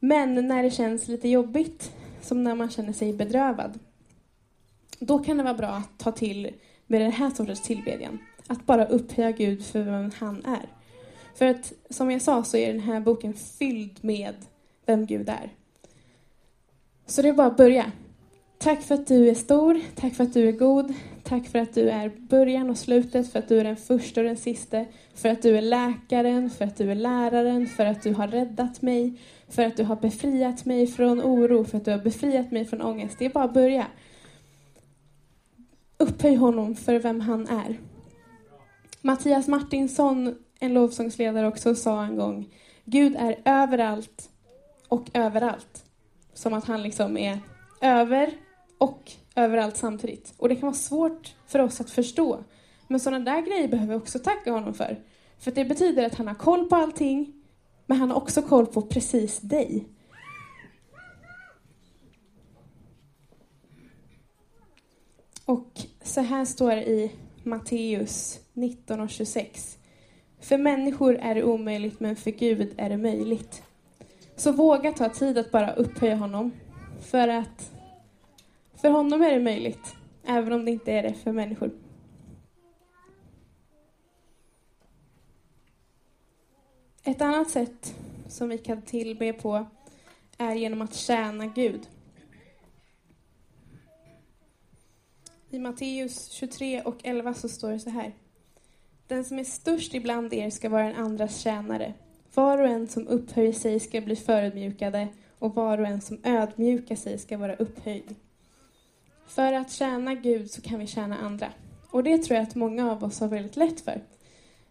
[0.00, 3.78] men när det känns lite jobbigt, som när man känner sig bedrövad,
[4.98, 6.50] då kan det vara bra att ta till
[6.86, 8.18] med den här sortens tillbedjan.
[8.46, 10.68] Att bara upphöja Gud för vem han är.
[11.34, 14.34] För att som jag sa så är den här boken fylld med
[14.86, 15.50] vem Gud är.
[17.06, 17.92] Så det är bara att börja.
[18.58, 21.74] Tack för att du är stor, tack för att du är god, tack för att
[21.74, 25.28] du är början och slutet, för att du är den första och den sista, för
[25.28, 29.20] att du är läkaren, för att du är läraren, för att du har räddat mig,
[29.48, 32.82] för att du har befriat mig från oro, för att du har befriat mig från
[32.82, 33.18] ångest.
[33.18, 33.86] Det är bara att börja.
[35.98, 37.78] Upphöj honom för vem han är.
[39.02, 42.48] Mattias Martinsson, en lovsångsledare också, sa en gång
[42.84, 44.29] Gud är överallt
[44.90, 45.84] och överallt.
[46.34, 47.40] Som att han liksom är
[47.80, 48.30] över
[48.78, 50.34] och överallt samtidigt.
[50.36, 52.44] Och det kan vara svårt för oss att förstå.
[52.88, 54.98] Men sådana där grejer behöver vi också tacka honom för.
[55.38, 57.32] För det betyder att han har koll på allting,
[57.86, 59.84] men han har också koll på precis dig.
[65.44, 69.78] Och så här står det i Matteus 19 och 26.
[70.40, 73.62] För människor är det omöjligt, men för Gud är det möjligt.
[74.40, 76.52] Så våga ta tid att bara upphöja honom.
[77.00, 77.72] För att
[78.74, 81.70] för honom är det möjligt, även om det inte är det för människor.
[87.02, 87.94] Ett annat sätt
[88.28, 89.66] som vi kan tillbe på
[90.38, 91.88] är genom att tjäna Gud.
[95.50, 98.14] I Matteus 23 och 11 så står det så här.
[99.06, 101.94] Den som är störst ibland er ska vara en andras tjänare.
[102.34, 106.96] Var och en som upphöjer sig ska bli förödmjukade och var och en som ödmjukar
[106.96, 108.14] sig ska vara upphöjd.
[109.26, 111.48] För att tjäna Gud så kan vi tjäna andra.
[111.90, 114.00] Och det tror jag att många av oss har väldigt lätt för.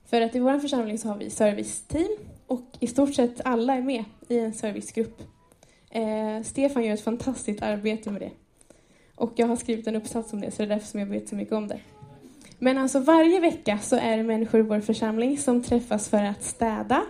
[0.06, 2.18] För att i vår församling så har vi serviceteam
[2.48, 5.22] och i stort sett alla är med i en servicegrupp.
[5.90, 8.32] Eh, Stefan gör ett fantastiskt arbete med det.
[9.16, 11.30] Och jag har skrivit en uppsats om det, så det är därför som jag vet
[11.30, 11.80] så mycket om det.
[12.60, 16.44] Men alltså varje vecka så är det människor i vår församling som träffas för att
[16.44, 17.04] städa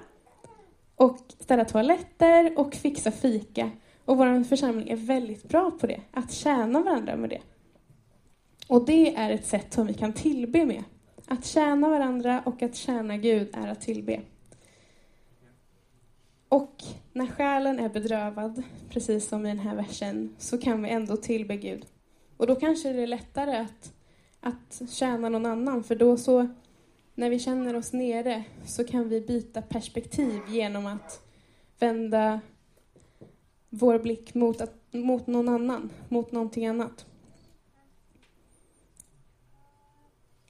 [1.00, 3.72] och städa toaletter och fixa fika.
[4.06, 7.42] Och vår församling är väldigt bra på det, att tjäna varandra med det.
[8.68, 10.84] Och det är ett sätt som vi kan tillbe med.
[11.28, 14.22] Att tjäna varandra och att tjäna Gud är att tillbe.
[16.50, 16.84] Och
[17.14, 21.56] när själen är bedrövad, precis som i den här versen, så kan vi ändå tillbe
[21.58, 21.86] Gud.
[22.38, 23.94] Och då kanske det är lättare att,
[24.40, 26.48] att tjäna någon annan, för då så,
[27.20, 31.22] när vi känner oss nere, så kan vi byta perspektiv genom att
[31.80, 32.42] vända
[33.70, 37.06] vår blick mot, att, mot någon annan, mot någonting annat.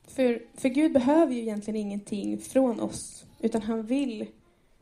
[0.08, 4.27] För, för Gud behöver ju egentligen ingenting från oss, utan han vill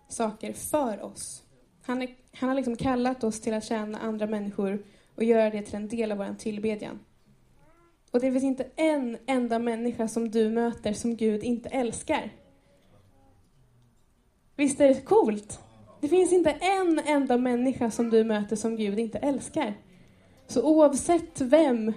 [0.08, 1.44] saker för oss.
[1.82, 5.62] Han, är, han har liksom kallat oss till att tjäna andra människor och göra det
[5.62, 7.00] till en del av vår tillbedjan.
[8.12, 12.30] Och det finns inte en enda människa som du möter som Gud inte älskar.
[14.56, 15.60] Visst är det coolt?
[16.02, 19.74] Det finns inte en enda människa som du möter som Gud inte älskar.
[20.48, 21.94] Så oavsett vem,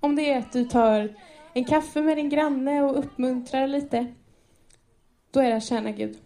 [0.00, 1.14] om det är att du tar
[1.54, 4.06] en kaffe med din granne och uppmuntrar lite,
[5.30, 6.18] då är det att tjäna Gud.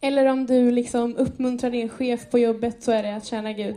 [0.00, 3.76] Eller om du liksom uppmuntrar din chef på jobbet så är det att tjäna Gud.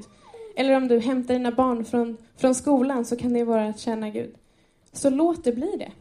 [0.56, 4.10] Eller om du hämtar dina barn från, från skolan så kan det vara att tjäna
[4.10, 4.36] Gud.
[4.91, 5.91] Så låt det bli det.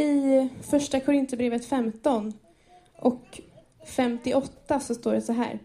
[0.00, 2.32] I första Korinthierbrevet 15
[2.98, 3.40] och
[3.86, 5.58] 58 så står det så här.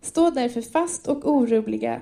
[0.00, 2.00] Stå därför fast och orubbliga.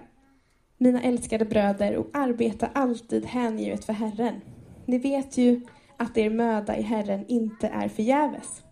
[0.78, 4.40] mina älskade bröder, och arbeta alltid hängivet för Herren.
[4.86, 5.60] Ni vet ju
[5.96, 8.62] att er möda i Herren inte är förgäves.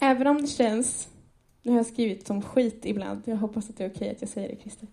[0.00, 1.08] Även om det känns,
[1.68, 4.30] nu har jag skrivit som skit ibland, jag hoppas att det är okej att jag
[4.30, 4.88] säger det Christer.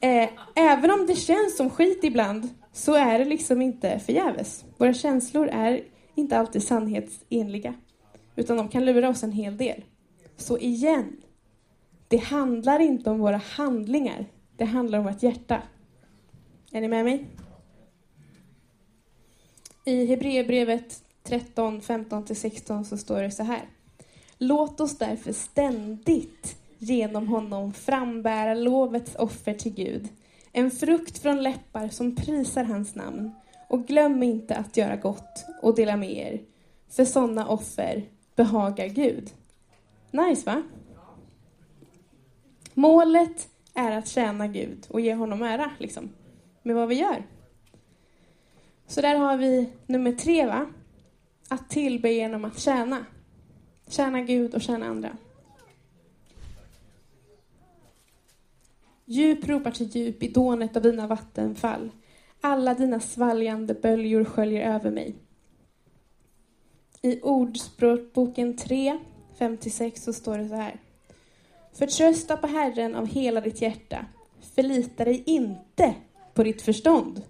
[0.00, 4.64] Eh, även om det känns som skit ibland så är det liksom inte förgäves.
[4.76, 5.84] Våra känslor är
[6.14, 7.74] inte alltid sannhetsenliga,
[8.36, 9.84] utan de kan lura oss en hel del.
[10.36, 11.16] Så igen,
[12.08, 14.26] det handlar inte om våra handlingar,
[14.56, 15.62] det handlar om vårt hjärta.
[16.72, 17.26] Är ni med mig?
[19.84, 23.62] I Hebreerbrevet 13, 15-16 så står det så här.
[24.38, 30.08] Låt oss därför ständigt genom honom frambära lovets offer till Gud,
[30.52, 33.30] en frukt från läppar som prisar hans namn.
[33.68, 36.40] Och glöm inte att göra gott och dela med er,
[36.88, 38.04] för sådana offer
[38.36, 39.30] behagar Gud.
[40.10, 40.62] Nice, va?
[42.74, 46.10] Målet är att tjäna Gud och ge honom ära, liksom,
[46.62, 47.26] med vad vi gör.
[48.86, 50.66] Så där har vi nummer tre, va?
[51.48, 53.04] Att tillbe genom att tjäna.
[53.88, 55.16] Tjäna Gud och tjäna andra.
[59.04, 61.90] Djup ropar till djup i dånet av dina vattenfall.
[62.40, 65.14] Alla dina svaljande böljor sköljer över mig.
[67.02, 68.98] I Ordspråkboken 3,
[69.38, 70.80] 56 så står det så här.
[71.72, 74.06] Förtrösta på Herren av hela ditt hjärta.
[74.54, 75.94] Förlita dig inte
[76.34, 77.22] på ditt förstånd.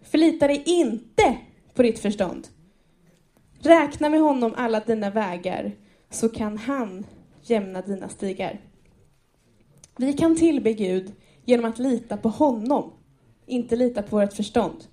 [0.00, 1.36] Förlita dig inte
[1.74, 2.48] på ditt förstånd.
[3.66, 5.72] Räkna med honom alla dina vägar,
[6.10, 7.06] så kan han
[7.42, 8.60] jämna dina stigar.
[9.96, 11.12] Vi kan tillbe Gud
[11.44, 12.92] genom att lita på honom,
[13.46, 14.84] inte lita på vårt förstånd.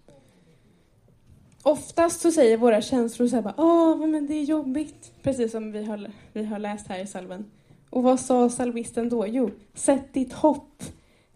[1.64, 5.12] Oftast så säger våra känslor så här bara, åh, men det är jobbigt.
[5.22, 7.52] Precis som vi har, vi har läst här i salven.
[7.90, 9.28] Och vad sa salvisten då?
[9.28, 10.84] Jo, sätt ditt hopp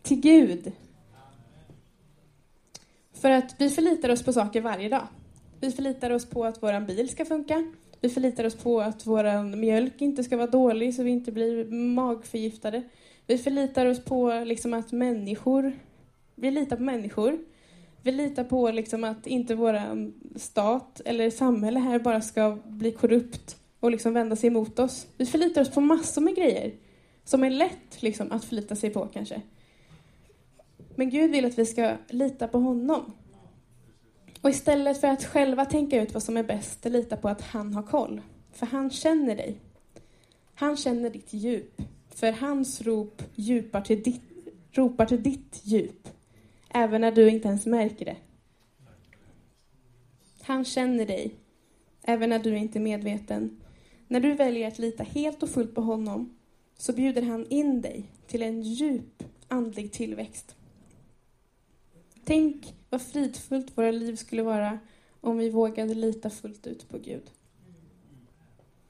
[0.02, 0.72] till Gud.
[3.14, 5.08] För att vi förlitar oss på saker varje dag.
[5.60, 7.74] Vi förlitar oss på att vår bil ska funka.
[8.02, 11.66] Vi förlitar oss på att vår mjölk inte ska vara dålig så vi inte blir
[11.72, 12.84] magförgiftade.
[13.28, 15.74] Vi förlitar oss på liksom att människor...
[16.36, 17.40] Vi litar på människor.
[18.02, 19.82] Vi litar på liksom att inte vår
[20.40, 25.08] stat eller samhälle här bara ska bli korrupt och liksom vända sig emot oss.
[25.18, 26.74] Vi förlitar oss på massor med grejer
[27.24, 29.42] som är lätt liksom, att förlita sig på kanske.
[30.96, 33.14] Men Gud vill att vi ska lita på honom.
[34.48, 37.74] Och istället för att själva tänka ut vad som är bäst, lita på att han
[37.74, 38.22] har koll.
[38.52, 39.58] För han känner dig.
[40.54, 41.82] Han känner ditt djup.
[42.10, 44.22] För hans rop djupar till ditt,
[44.72, 46.08] ropar till ditt djup.
[46.70, 48.16] Även när du inte ens märker det.
[50.42, 51.36] Han känner dig.
[52.04, 53.62] Även när du inte är medveten.
[54.08, 56.38] När du väljer att lita helt och fullt på honom
[56.78, 60.56] så bjuder han in dig till en djup andlig tillväxt.
[62.28, 64.80] Tänk vad fridfullt våra liv skulle vara
[65.22, 67.24] om vi vågade lita fullt ut på Gud.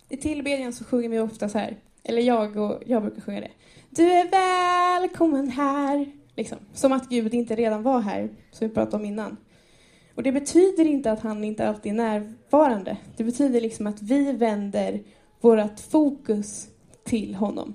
[0.10, 3.52] I tillbedjan så sjunger vi ofta så här, eller jag och jag brukar sjunga det.
[3.90, 6.12] Du är välkommen här.
[6.36, 9.38] Liksom, som att Gud inte redan var här, som vi pratade om innan.
[10.16, 12.98] Och det betyder inte att han inte alltid är närvarande.
[13.18, 15.04] Det betyder liksom att vi vänder
[15.42, 16.68] vårt fokus
[17.04, 17.74] till honom.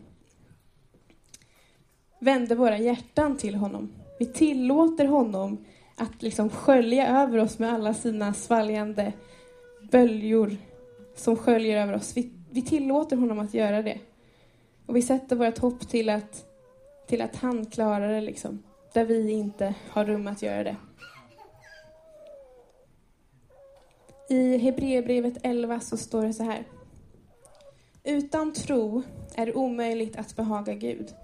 [2.20, 3.92] Vänder våra hjärtan till honom.
[4.22, 5.64] Vi tillåter honom
[5.96, 9.12] att liksom skölja över oss med alla sina svaljande
[9.90, 10.56] böljor
[11.14, 12.16] som sköljer över oss.
[12.16, 13.98] Vi, vi tillåter honom att göra det.
[14.86, 16.44] Och vi sätter vårt hopp till att,
[17.06, 18.62] till att han klarar det, liksom,
[18.92, 20.76] där vi inte har rum att göra det.
[24.28, 26.64] I Hebreerbrevet 11 så står det så här.
[28.04, 29.02] Utan tro
[29.34, 31.14] är det omöjligt att behaga Gud.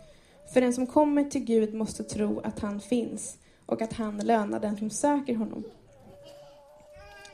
[0.52, 4.60] För den som kommer till Gud måste tro att han finns och att han lönar
[4.60, 5.64] den som söker honom.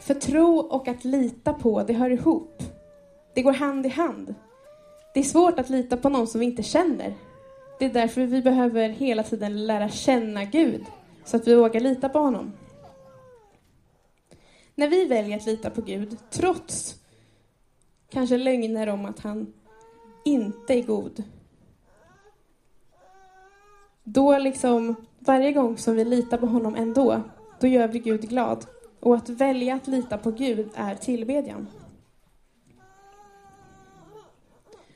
[0.00, 2.62] För tro och att lita på, det hör ihop.
[3.34, 4.34] Det går hand i hand.
[5.14, 7.14] Det är svårt att lita på någon som vi inte känner.
[7.78, 10.84] Det är därför vi behöver hela tiden lära känna Gud,
[11.24, 12.52] så att vi vågar lita på honom.
[14.74, 16.94] När vi väljer att lita på Gud, trots
[18.10, 19.52] kanske lögner om att han
[20.24, 21.22] inte är god,
[24.04, 27.22] då liksom, varje gång som vi litar på honom ändå,
[27.60, 28.66] då gör vi Gud glad.
[29.00, 31.66] Och att välja att lita på Gud är tillbedjan.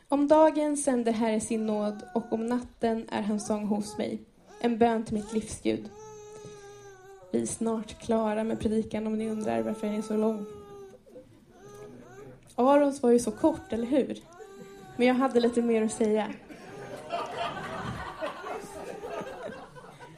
[0.09, 4.23] Om dagen sänder Herre sin nåd och om natten är hans sång hos mig,
[4.61, 5.91] en bön till mitt livs Gud.
[7.33, 10.47] Vi är snart klara med predikan om ni undrar varför den är så lång.
[12.55, 14.19] Arons var ju så kort, eller hur?
[14.97, 16.29] Men jag hade lite mer att säga.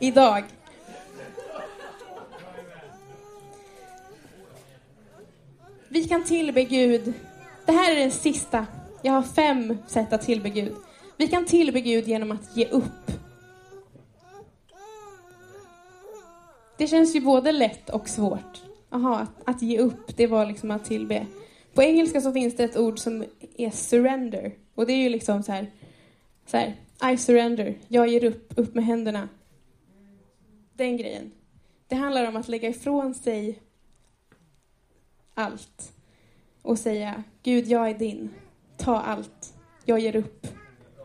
[0.01, 0.44] Idag.
[5.88, 7.12] Vi kan tillbe Gud.
[7.66, 8.66] Det här är den sista.
[9.03, 10.74] Jag har fem sätt att tillbe Gud.
[11.16, 13.12] Vi kan tillbe Gud genom att ge upp.
[16.76, 18.62] Det känns ju både lätt och svårt.
[18.90, 21.26] Aha, att, att ge upp, det var liksom att tillbe.
[21.74, 23.24] På engelska så finns det ett ord som
[23.57, 24.53] är surrender.
[24.74, 25.70] Och det är ju liksom så här,
[26.46, 26.76] så här
[27.12, 29.28] I surrender, jag ger upp, upp med händerna.
[30.81, 31.31] Den grejen.
[31.89, 33.59] Det handlar om att lägga ifrån sig
[35.35, 35.93] allt
[36.62, 38.31] och säga Gud, jag är din.
[38.76, 39.55] Ta allt.
[39.85, 40.47] Jag ger upp.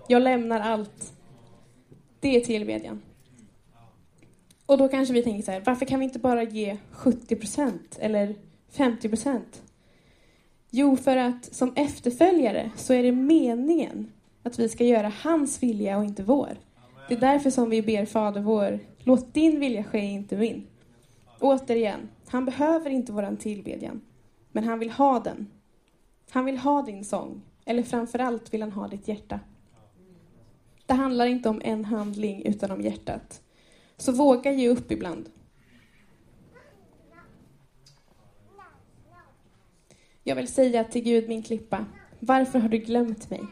[0.07, 1.13] Jag lämnar allt.
[2.19, 3.01] Det är tillbedjan.
[4.65, 7.97] Och då kanske vi tänker så här, varför kan vi inte bara ge 70 procent
[7.99, 8.35] eller
[8.69, 9.63] 50 procent?
[10.69, 14.11] Jo, för att som efterföljare så är det meningen
[14.43, 16.57] att vi ska göra hans vilja och inte vår.
[17.09, 20.67] Det är därför som vi ber Fader vår, låt din vilja ske, inte min.
[21.39, 24.01] Återigen, han behöver inte våran tillbedjan,
[24.51, 25.47] men han vill ha den.
[26.29, 29.39] Han vill ha din sång, eller framför allt vill han ha ditt hjärta.
[30.85, 33.41] Det handlar inte om en handling, utan om hjärtat.
[33.97, 35.29] Så våga ge upp ibland.
[40.23, 41.85] Jag vill säga till Gud, min klippa,
[42.19, 43.43] varför har du glömt mig?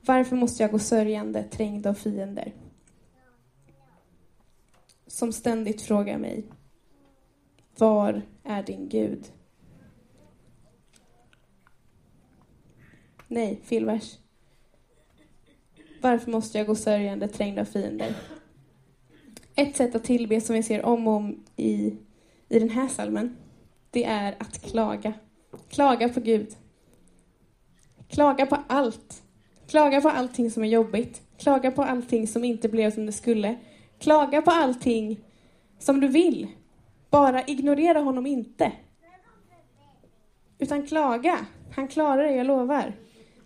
[0.00, 2.52] Varför måste jag gå sörjande, trängd av fiender?
[5.16, 6.44] Som ständigt frågar mig,
[7.78, 9.32] var är din Gud?
[13.28, 14.18] Nej, filvers.
[16.02, 18.14] Varför måste jag gå sörjande, trängd av fiender?
[19.54, 21.96] Ett sätt att tillbe som vi ser om och om i,
[22.48, 23.36] i den här salmen,
[23.90, 25.12] det är att klaga.
[25.68, 26.56] Klaga på Gud.
[28.08, 29.22] Klaga på allt.
[29.68, 31.22] Klaga på allting som är jobbigt.
[31.38, 33.56] Klaga på allting som inte blev som det skulle.
[33.98, 35.20] Klaga på allting
[35.78, 36.48] som du vill.
[37.10, 38.72] Bara ignorera honom inte.
[40.58, 41.38] Utan klaga.
[41.74, 42.92] Han klarar det, jag lovar.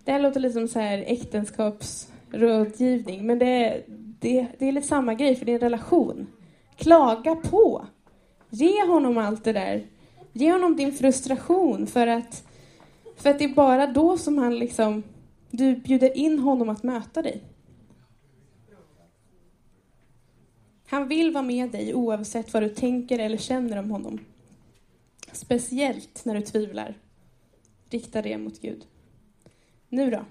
[0.03, 3.83] Det här låter lite som så här äktenskapsrådgivning, men det är,
[4.19, 6.27] det, det är lite samma grej, för det är en relation.
[6.75, 7.85] Klaga på.
[8.49, 9.83] Ge honom allt det där.
[10.33, 12.43] Ge honom din frustration för att,
[13.17, 15.03] för att det är bara då som han liksom,
[15.49, 17.41] du bjuder in honom att möta dig.
[20.91, 24.19] Han vill vara med dig oavsett vad du tänker eller känner om honom.
[25.31, 26.97] Speciellt när du tvivlar.
[27.89, 28.85] Rikta det mot Gud.
[29.89, 30.25] Nu då?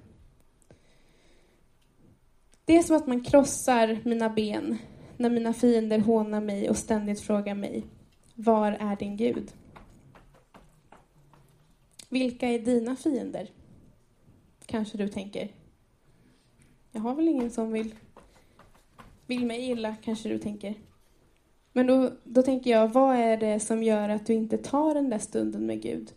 [2.65, 4.79] Det är som att man krossar mina ben
[5.17, 7.87] när mina fiender hånar mig och ständigt frågar mig,
[8.35, 9.53] var är din Gud?
[12.09, 13.51] Vilka är dina fiender?
[14.67, 15.49] Kanske du tänker.
[16.93, 17.95] Jag har väl ingen som vill,
[19.31, 20.75] vill mig illa, kanske du tänker.
[21.73, 25.11] Men då, då tänker jag, vad är det som gör att du inte tar den
[25.11, 26.13] där stunden med Gud?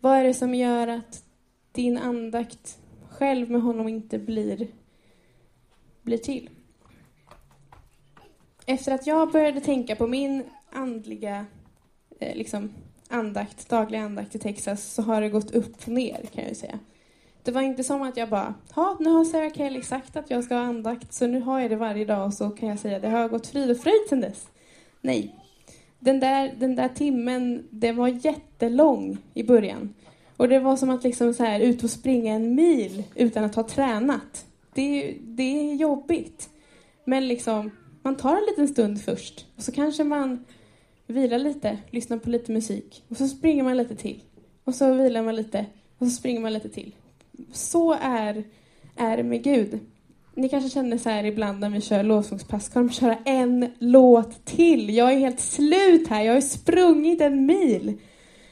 [0.00, 1.24] Vad är det som gör att
[1.72, 2.78] din andakt
[3.10, 4.68] själv med honom inte blir,
[6.02, 6.50] blir till?
[8.66, 11.46] Efter att jag började tänka på min andliga
[12.20, 12.72] eh, liksom,
[13.08, 16.78] andakt, dagliga andakt i Texas så har det gått upp och ner kan jag säga.
[17.46, 20.44] Det var inte som att jag bara, ja nu har Sarah Kelly sagt att jag
[20.44, 22.98] ska ha andakt så nu har jag det varje dag och så kan jag säga
[22.98, 24.48] det har gått frid och fröjd sen dess.
[25.00, 25.34] Nej.
[25.98, 29.94] Den där, den där timmen, den var jättelång i början.
[30.36, 33.54] Och det var som att liksom så här, ut och springa en mil utan att
[33.54, 34.46] ha tränat.
[34.74, 36.48] Det, det är jobbigt.
[37.04, 37.70] Men liksom,
[38.02, 40.44] man tar en liten stund först och så kanske man
[41.06, 44.22] vilar lite, lyssnar på lite musik och så springer man lite till.
[44.64, 45.66] Och så vilar man lite
[45.98, 46.94] och så springer man lite till.
[47.52, 48.44] Så är,
[48.96, 49.80] är det med Gud.
[50.34, 54.44] Ni kanske känner så här ibland när vi kör lovsångspass, ska de köra en låt
[54.44, 54.94] till?
[54.96, 57.98] Jag är helt slut här, jag har sprungit en mil.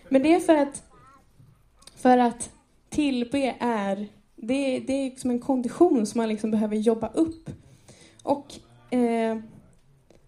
[0.09, 0.83] Men det är för att,
[1.97, 2.51] för att
[2.91, 7.51] tillbe är, det, det är som en kondition som man liksom behöver jobba upp.
[8.23, 8.55] Och
[8.91, 9.39] eh,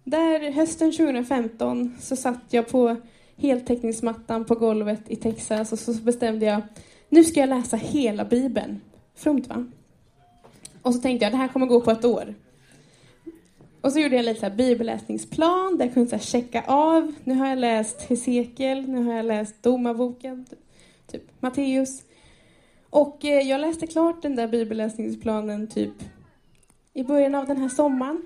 [0.04, 2.96] där hösten 2015 så satt jag på
[3.36, 6.62] heltäckningsmattan på golvet i Texas och så bestämde jag,
[7.16, 8.80] nu ska jag läsa hela Bibeln.
[9.14, 9.66] Fromt va?
[10.82, 12.34] Och så tänkte jag, det här kommer gå på ett år.
[13.80, 17.14] Och så gjorde jag en liten bibelläsningsplan där jag kunde så checka av.
[17.24, 20.46] Nu har jag läst Hesekiel, nu har jag läst Domarboken,
[21.06, 22.02] typ Matteus.
[22.90, 25.94] Och eh, jag läste klart den där bibelläsningsplanen typ
[26.92, 28.22] i början av den här sommaren.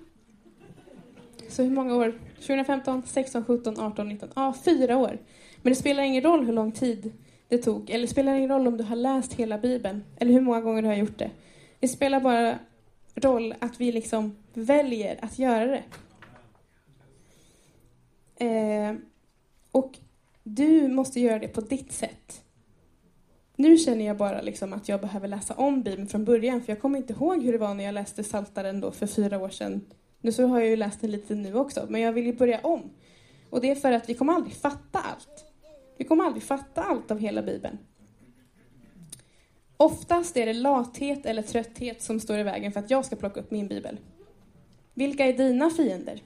[1.48, 2.20] Så hur många år?
[2.34, 4.28] 2015, 16, 17, 18, 19?
[4.34, 5.18] Ja, fyra år.
[5.62, 7.12] Men det spelar ingen roll hur lång tid
[7.50, 7.90] det tog.
[7.90, 10.04] Eller det spelar ingen roll om du har läst hela Bibeln.
[10.16, 11.30] Eller hur många gånger du har gjort det.
[11.80, 12.58] Det spelar bara
[13.14, 15.82] roll att vi liksom väljer att göra det.
[18.46, 18.94] Eh,
[19.70, 19.98] och
[20.42, 22.42] du måste göra det på ditt sätt.
[23.56, 26.80] Nu känner jag bara liksom att jag behöver läsa om Bibeln från början för jag
[26.80, 29.80] kommer inte ihåg hur det var när jag läste Saltaren då för fyra år sedan.
[30.20, 32.60] Nu så har jag ju läst den lite nu också, men jag vill ju börja
[32.60, 32.90] om.
[33.50, 35.49] Och det är för att vi kommer aldrig fatta allt.
[36.00, 37.78] Vi kommer aldrig fatta allt av hela Bibeln.
[39.76, 43.40] Oftast är det lathet eller trötthet som står i vägen för att jag ska plocka
[43.40, 43.98] upp min bibel.
[44.94, 46.22] Vilka är dina fiender?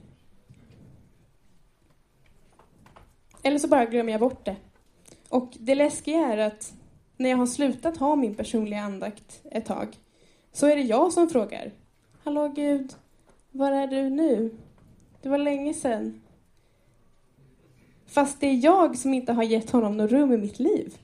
[3.43, 4.57] Eller så bara glömmer jag bort det.
[5.29, 6.75] Och det läskiga är att
[7.17, 9.99] när jag har slutat ha min personliga andakt ett tag
[10.53, 11.73] så är det jag som frågar.
[12.25, 12.95] Hallå Gud,
[13.51, 14.57] var är du nu?
[15.23, 16.24] Det var länge sedan.
[18.15, 20.99] Fast det är jag som inte har gett honom något rum i mitt liv.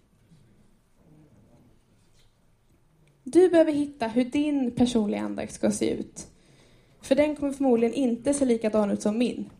[3.24, 6.26] Du behöver hitta hur din personliga andakt ska se ut.
[7.02, 9.50] För den kommer förmodligen inte se likadan ut som min.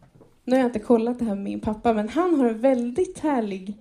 [0.45, 3.19] Nu har jag inte kollat det här med min pappa, men han har en väldigt
[3.19, 3.75] härlig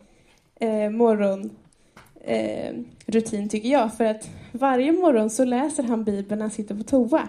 [0.59, 3.93] eh, morgonrutin eh, tycker jag.
[3.93, 7.27] För att varje morgon så läser han Bibeln när han sitter på toa.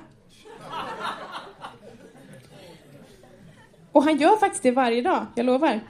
[3.93, 5.81] Och han gör faktiskt det varje dag, jag lovar.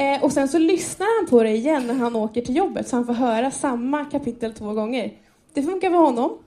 [0.00, 2.96] Eh, och sen så lyssnar han på det igen när han åker till jobbet så
[2.96, 5.12] han får höra samma kapitel två gånger.
[5.52, 6.38] Det funkar för honom.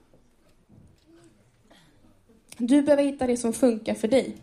[2.57, 4.35] Du behöver hitta det som funkar för dig.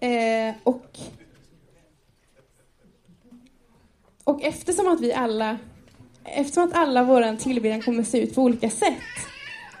[0.00, 0.98] Eh, och,
[4.24, 5.58] och eftersom att vi alla
[6.24, 8.96] eftersom att alla våra tillbedjan kommer se ut på olika sätt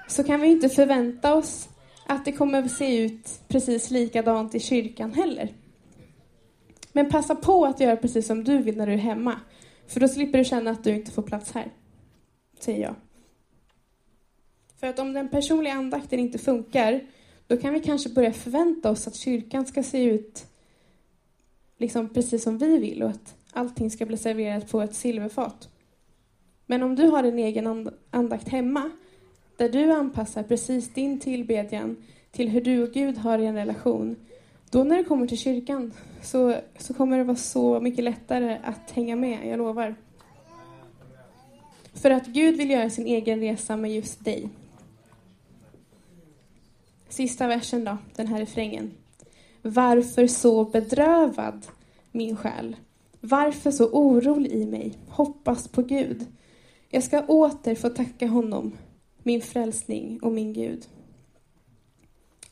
[0.08, 1.68] så kan vi inte förvänta oss
[2.06, 5.59] att det kommer se ut precis likadant i kyrkan heller.
[6.92, 9.40] Men passa på att göra precis som du vill när du är hemma.
[9.86, 11.70] För då slipper du känna att du inte får plats här.
[12.58, 12.94] Säger jag.
[14.80, 17.00] För att om den personliga andakten inte funkar,
[17.46, 20.46] då kan vi kanske börja förvänta oss att kyrkan ska se ut
[21.78, 25.68] liksom precis som vi vill och att allting ska bli serverat på ett silverfat.
[26.66, 28.90] Men om du har en egen andakt hemma,
[29.56, 31.96] där du anpassar precis din tillbedjan
[32.30, 34.16] till hur du och Gud har i en relation,
[34.70, 35.92] då när det kommer till kyrkan
[36.22, 39.94] så, så kommer det vara så mycket lättare att hänga med, jag lovar.
[41.94, 44.48] För att Gud vill göra sin egen resa med just dig.
[47.08, 48.90] Sista versen då, den här refrängen.
[49.62, 51.66] Varför så bedrövad,
[52.12, 52.76] min själ?
[53.20, 54.92] Varför så orolig i mig?
[55.08, 56.26] Hoppas på Gud.
[56.88, 58.72] Jag ska åter få tacka honom,
[59.22, 60.86] min frälsning och min Gud.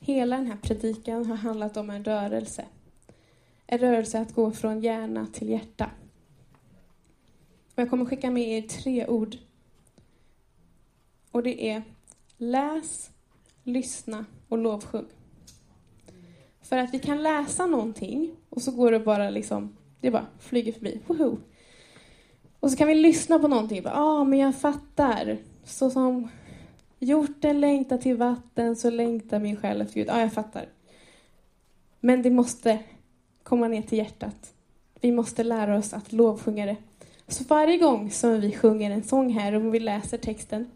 [0.08, 2.64] Hela den här predikan har handlat om en rörelse.
[3.66, 5.90] En rörelse att gå från hjärna till hjärta.
[7.74, 9.36] Och jag kommer skicka med er tre ord.
[11.30, 11.82] Och det är
[12.36, 13.10] läs,
[13.62, 15.06] lyssna och lovsjung.
[16.62, 20.72] För att vi kan läsa någonting och så går det bara liksom, det bara flyger
[20.72, 21.00] förbi.
[21.06, 21.38] Woho!
[22.60, 23.82] Och så kan vi lyssna på någonting.
[23.84, 25.38] Ja, ah, men jag fattar.
[25.64, 26.28] Så som
[26.98, 30.08] hjorten längtar till vatten så längtar min själ efter Gud.
[30.08, 30.68] Ja, jag fattar.
[32.00, 32.78] Men det måste
[33.42, 34.52] komma ner till hjärtat.
[35.00, 36.76] Vi måste lära oss att lovsjunga det.
[37.28, 40.70] Så varje gång som vi sjunger en sång här och vi läser texten,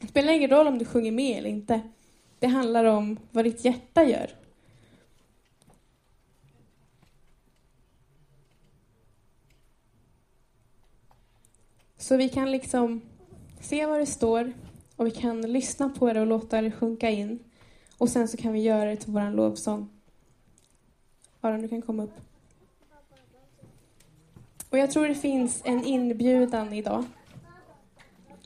[0.00, 1.80] det spelar ingen roll om du sjunger med eller inte.
[2.38, 4.30] Det handlar om vad ditt hjärta gör.
[11.98, 13.00] Så vi kan liksom
[13.60, 14.52] se vad det står
[14.96, 17.38] och vi kan lyssna på det och låta det sjunka in.
[17.98, 19.88] Och sen så kan vi göra det till vår lovsång.
[21.40, 22.20] Aron, du kan komma upp.
[24.70, 27.04] Och jag tror det finns en inbjudan idag.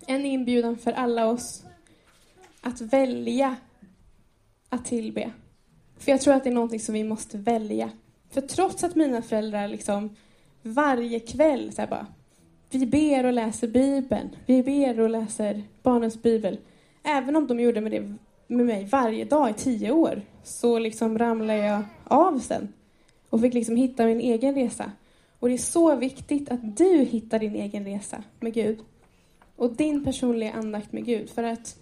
[0.06, 1.64] En inbjudan för alla oss
[2.60, 3.56] att välja
[4.68, 5.32] att tillbe.
[5.98, 7.90] För jag tror att det är någonting som vi måste välja.
[8.30, 10.16] För trots att mina föräldrar liksom
[10.62, 12.06] varje kväll så bara,
[12.70, 16.58] vi ber och läser Bibeln, vi ber och läser barnens bibel.
[17.02, 18.16] Även om de gjorde med det
[18.46, 22.72] med mig varje dag i tio år så liksom ramlade jag av sen
[23.30, 24.92] och fick liksom hitta min egen resa.
[25.38, 28.78] Och det är så viktigt att du hittar din egen resa med Gud
[29.56, 31.30] och din personliga andakt med Gud.
[31.30, 31.78] För att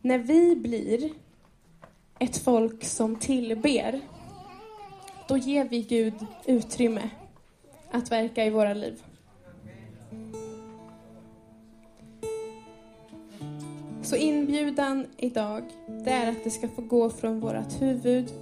[0.00, 1.10] när vi blir
[2.18, 4.00] ett folk som tillber,
[5.28, 6.14] då ger vi Gud
[6.46, 7.10] utrymme
[7.90, 9.02] att verka i våra liv.
[14.04, 15.62] Så inbjudan idag,
[16.04, 18.32] det är att det ska få gå från vårt huvud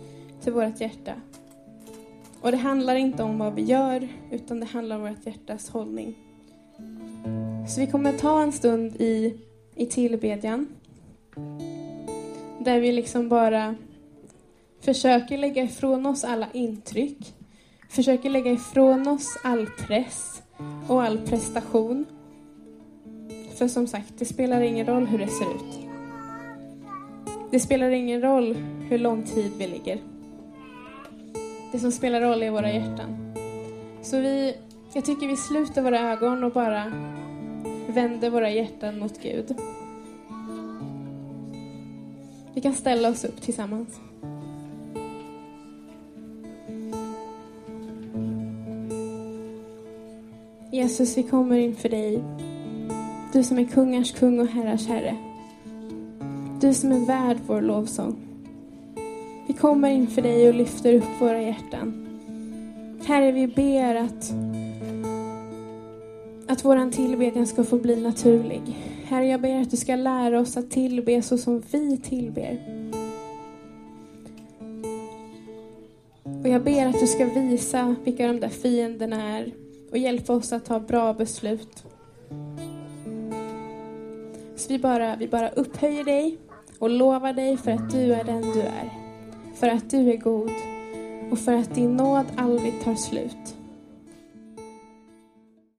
[0.42, 1.12] till vårt hjärta.
[2.40, 6.14] Och det handlar inte om vad vi gör, utan det handlar om vårt hjärtas hållning.
[7.68, 9.36] Så vi kommer ta en stund i,
[9.74, 10.66] i tillbedjan.
[12.58, 13.74] Där vi liksom bara
[14.80, 17.34] försöker lägga ifrån oss alla intryck.
[17.88, 20.42] försöker lägga ifrån oss all press
[20.88, 22.06] och all prestation.
[23.59, 25.88] För som sagt, det spelar ingen roll hur det ser ut.
[27.50, 28.57] Det spelar ingen roll
[28.88, 29.98] hur lång tid vi ligger.
[31.72, 33.34] Det som spelar roll är våra hjärtan.
[34.03, 34.55] Så vi,
[34.92, 36.92] jag tycker vi sluter våra ögon och bara
[37.88, 39.57] vänder våra hjärtan mot Gud.
[42.55, 44.00] Vi kan ställa oss upp tillsammans.
[50.70, 52.22] Jesus, vi kommer inför dig.
[53.32, 55.16] Du som är kungars kung och herrars herre.
[56.60, 58.16] Du som är värd vår lovsång.
[59.46, 62.08] Vi kommer inför dig och lyfter upp våra hjärtan.
[63.04, 64.34] Herre, vi ber att,
[66.48, 68.62] att våran tillbedjan ska få bli naturlig.
[69.04, 72.58] Herre, jag ber att du ska lära oss att tillbe så som vi tillber.
[76.42, 79.52] Och jag ber att du ska visa vilka de där fienderna är
[79.90, 81.84] och hjälpa oss att ta bra beslut.
[84.62, 86.38] Så vi bara, vi bara upphöjer dig
[86.78, 88.90] och lovar dig för att du är den du är.
[89.54, 90.50] För att du är god
[91.30, 93.56] och för att din nåd aldrig tar slut.